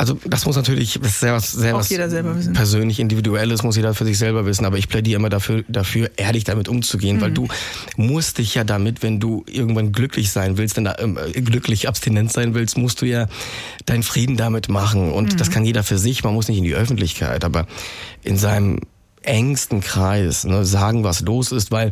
[0.00, 1.90] Also das muss natürlich das ist sehr was, sehr was
[2.54, 4.64] persönlich individuelles, muss jeder für sich selber wissen.
[4.64, 7.20] Aber ich plädiere immer dafür, dafür ehrlich damit umzugehen, mhm.
[7.20, 7.48] weil du
[7.98, 12.32] musst dich ja damit, wenn du irgendwann glücklich sein willst, denn da, ähm, glücklich abstinent
[12.32, 13.26] sein willst, musst du ja
[13.84, 15.12] deinen Frieden damit machen.
[15.12, 15.36] Und mhm.
[15.36, 16.24] das kann jeder für sich.
[16.24, 17.66] Man muss nicht in die Öffentlichkeit, aber
[18.22, 18.80] in seinem
[19.20, 21.90] engsten Kreis ne, sagen, was los ist, weil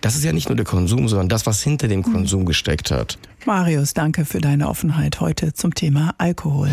[0.00, 2.12] das ist ja nicht nur der Konsum, sondern das, was hinter dem mhm.
[2.12, 3.18] Konsum gesteckt hat.
[3.46, 6.70] Marius, danke für deine Offenheit heute zum Thema Alkohol.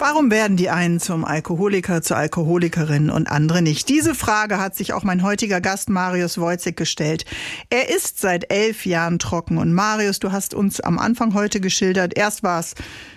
[0.00, 3.90] Warum werden die einen zum Alkoholiker, zur Alkoholikerin und andere nicht?
[3.90, 7.26] Diese Frage hat sich auch mein heutiger Gast Marius Wojcik gestellt.
[7.68, 12.16] Er ist seit elf Jahren trocken und Marius, du hast uns am Anfang heute geschildert,
[12.16, 12.76] erst war es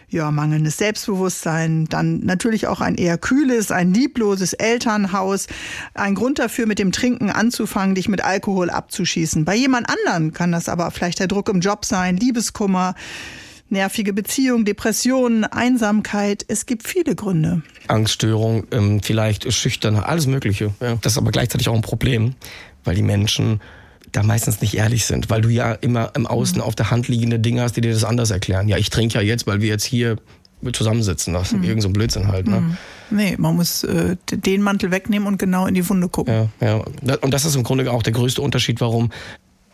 [0.09, 5.47] ja, mangelndes Selbstbewusstsein, dann natürlich auch ein eher kühles, ein liebloses Elternhaus.
[5.93, 9.45] Ein Grund dafür, mit dem Trinken anzufangen, dich mit Alkohol abzuschießen.
[9.45, 12.93] Bei jemand anderen kann das aber vielleicht der Druck im Job sein, Liebeskummer,
[13.74, 16.45] nervige Beziehung, Depressionen, Einsamkeit.
[16.47, 17.61] Es gibt viele Gründe.
[17.88, 20.74] Angststörung, ähm, vielleicht schüchtern, alles Mögliche.
[20.80, 22.36] Das ist aber gleichzeitig auch ein Problem,
[22.86, 23.59] weil die Menschen
[24.13, 26.63] da meistens nicht ehrlich sind, weil du ja immer im Außen mhm.
[26.63, 28.69] auf der Hand liegende Dinge hast, die dir das anders erklären.
[28.69, 30.17] Ja, ich trinke ja jetzt, weil wir jetzt hier
[30.71, 31.34] zusammensitzen.
[31.34, 31.63] Das ist mhm.
[31.63, 32.47] irgend so ein Blödsinn halt.
[32.47, 32.61] Ne?
[32.61, 32.78] Mhm.
[33.09, 36.49] Nee, man muss äh, den Mantel wegnehmen und genau in die Wunde gucken.
[36.61, 37.15] Ja, ja.
[37.17, 39.11] Und das ist im Grunde auch der größte Unterschied, warum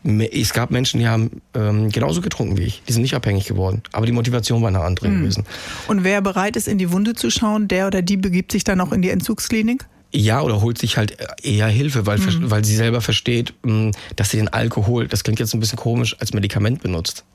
[0.03, 2.83] es gab Menschen, die haben ähm, genauso getrunken wie ich.
[2.87, 3.83] Die sind nicht abhängig geworden.
[3.91, 5.21] Aber die Motivation war eine andere mhm.
[5.21, 5.45] gewesen.
[5.87, 8.79] Und wer bereit ist, in die Wunde zu schauen, der oder die begibt sich dann
[8.81, 9.85] auch in die Entzugsklinik?
[10.11, 12.49] Ja, oder holt sich halt eher Hilfe, weil, mhm.
[12.49, 16.15] weil sie selber versteht, hm, dass sie den Alkohol, das klingt jetzt ein bisschen komisch,
[16.19, 17.25] als Medikament benutzt.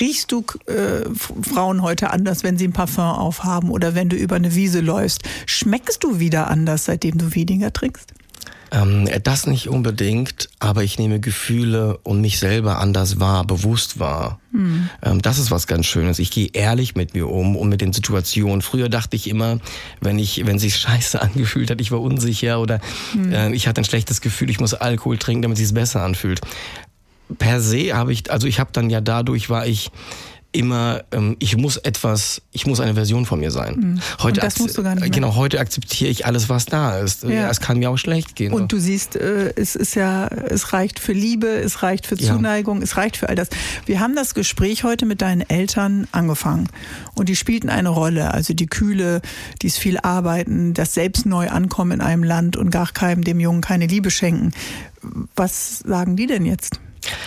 [0.00, 1.08] Riechst du äh,
[1.42, 5.22] Frauen heute anders, wenn sie ein Parfum aufhaben oder wenn du über eine Wiese läufst?
[5.46, 8.12] Schmeckst du wieder anders, seitdem du weniger trinkst?
[8.72, 14.40] Ähm, das nicht unbedingt, aber ich nehme Gefühle und mich selber anders wahr, bewusst wahr.
[14.52, 14.88] Hm.
[15.02, 16.18] Ähm, das ist was ganz Schönes.
[16.18, 18.62] Ich gehe ehrlich mit mir um und mit den Situationen.
[18.62, 19.60] Früher dachte ich immer,
[20.00, 22.80] wenn ich, wenn sich scheiße angefühlt hat, ich war unsicher oder
[23.12, 23.32] hm.
[23.32, 26.40] äh, ich hatte ein schlechtes Gefühl, ich muss Alkohol trinken, damit es sich besser anfühlt.
[27.38, 29.90] Per se habe ich, also ich habe dann ja dadurch war ich
[30.56, 33.76] immer, ähm, ich muss etwas, ich muss eine Version von mir sein.
[33.76, 34.00] Mhm.
[34.22, 35.10] Heute das musst du gar nicht mehr.
[35.10, 37.24] Genau, heute akzeptiere ich alles, was da ist.
[37.24, 37.50] Ja.
[37.50, 38.52] Es kann mir auch schlecht gehen.
[38.52, 42.78] Und du siehst, äh, es ist ja, es reicht für Liebe, es reicht für Zuneigung,
[42.78, 42.84] ja.
[42.84, 43.48] es reicht für all das.
[43.84, 46.68] Wir haben das Gespräch heute mit deinen Eltern angefangen
[47.14, 48.32] und die spielten eine Rolle.
[48.32, 49.20] Also die Kühle,
[49.62, 53.40] die es viel arbeiten, das selbst neu ankommen in einem Land und gar keinem dem
[53.40, 54.52] Jungen keine Liebe schenken.
[55.36, 56.80] Was sagen die denn jetzt?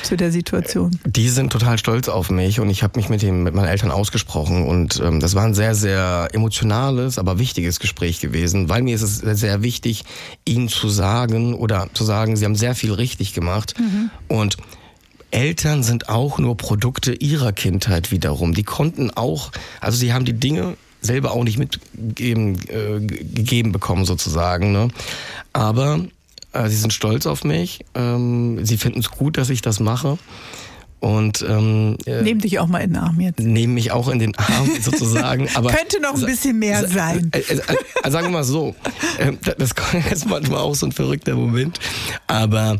[0.03, 0.99] Zu der Situation?
[1.05, 3.91] Die sind total stolz auf mich und ich habe mich mit, dem, mit meinen Eltern
[3.91, 8.95] ausgesprochen und ähm, das war ein sehr, sehr emotionales, aber wichtiges Gespräch gewesen, weil mir
[8.95, 10.03] ist es sehr wichtig,
[10.45, 14.09] ihnen zu sagen oder zu sagen, sie haben sehr viel richtig gemacht mhm.
[14.27, 14.57] und
[15.31, 18.53] Eltern sind auch nur Produkte ihrer Kindheit wiederum.
[18.53, 24.71] Die konnten auch, also sie haben die Dinge selber auch nicht mitgegeben äh, bekommen sozusagen.
[24.71, 24.89] Ne?
[25.53, 26.05] Aber
[26.53, 27.85] sie sind stolz auf mich.
[27.95, 30.17] Ähm, sie finden es gut, dass ich das mache.
[30.99, 33.39] Und ähm, äh, nehmen dich auch mal in den Arm jetzt.
[33.39, 35.47] Nehmen mich auch in den Arm sozusagen.
[35.55, 37.31] Aber könnte noch ein bisschen mehr sein.
[37.33, 38.75] Äh, äh, sagen wir mal so,
[39.17, 39.71] äh, das
[40.11, 41.79] ist manchmal auch so ein verrückter Moment.
[42.27, 42.79] Aber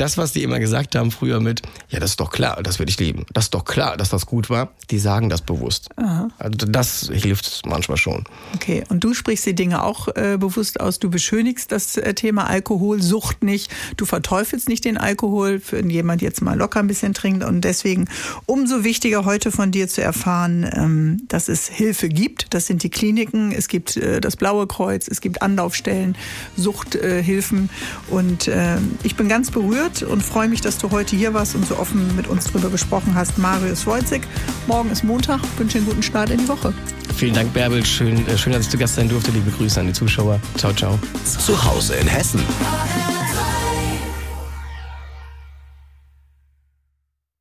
[0.00, 2.90] das, was die immer gesagt haben früher mit, ja, das ist doch klar, das würde
[2.90, 3.26] ich lieben.
[3.34, 4.70] Das ist doch klar, dass das gut war.
[4.90, 5.88] Die sagen das bewusst.
[5.96, 6.28] Aha.
[6.38, 8.24] Also das hilft manchmal schon.
[8.54, 11.00] Okay, und du sprichst die Dinge auch äh, bewusst aus.
[11.00, 13.70] Du beschönigst das äh, Thema Alkoholsucht nicht.
[13.98, 17.44] Du verteufelst nicht den Alkohol, wenn jemand jetzt mal locker ein bisschen trinkt.
[17.44, 18.08] Und deswegen
[18.46, 22.54] umso wichtiger heute von dir zu erfahren, ähm, dass es Hilfe gibt.
[22.54, 26.16] Das sind die Kliniken, es gibt äh, das Blaue Kreuz, es gibt Anlaufstellen,
[26.56, 27.68] Suchthilfen.
[28.08, 31.66] und äh, ich bin ganz berührt und freue mich, dass du heute hier warst und
[31.66, 33.38] so offen mit uns darüber gesprochen hast.
[33.38, 34.22] Marius Wojcik,
[34.66, 35.40] morgen ist Montag.
[35.42, 36.72] Ich wünsche einen guten Start in die Woche.
[37.16, 37.84] Vielen Dank, Bärbel.
[37.84, 39.30] Schön, äh, schön, dass ich zu Gast sein durfte.
[39.30, 40.40] Liebe Grüße an die Zuschauer.
[40.56, 40.98] Ciao, ciao.
[41.24, 42.40] Zu Hause in Hessen.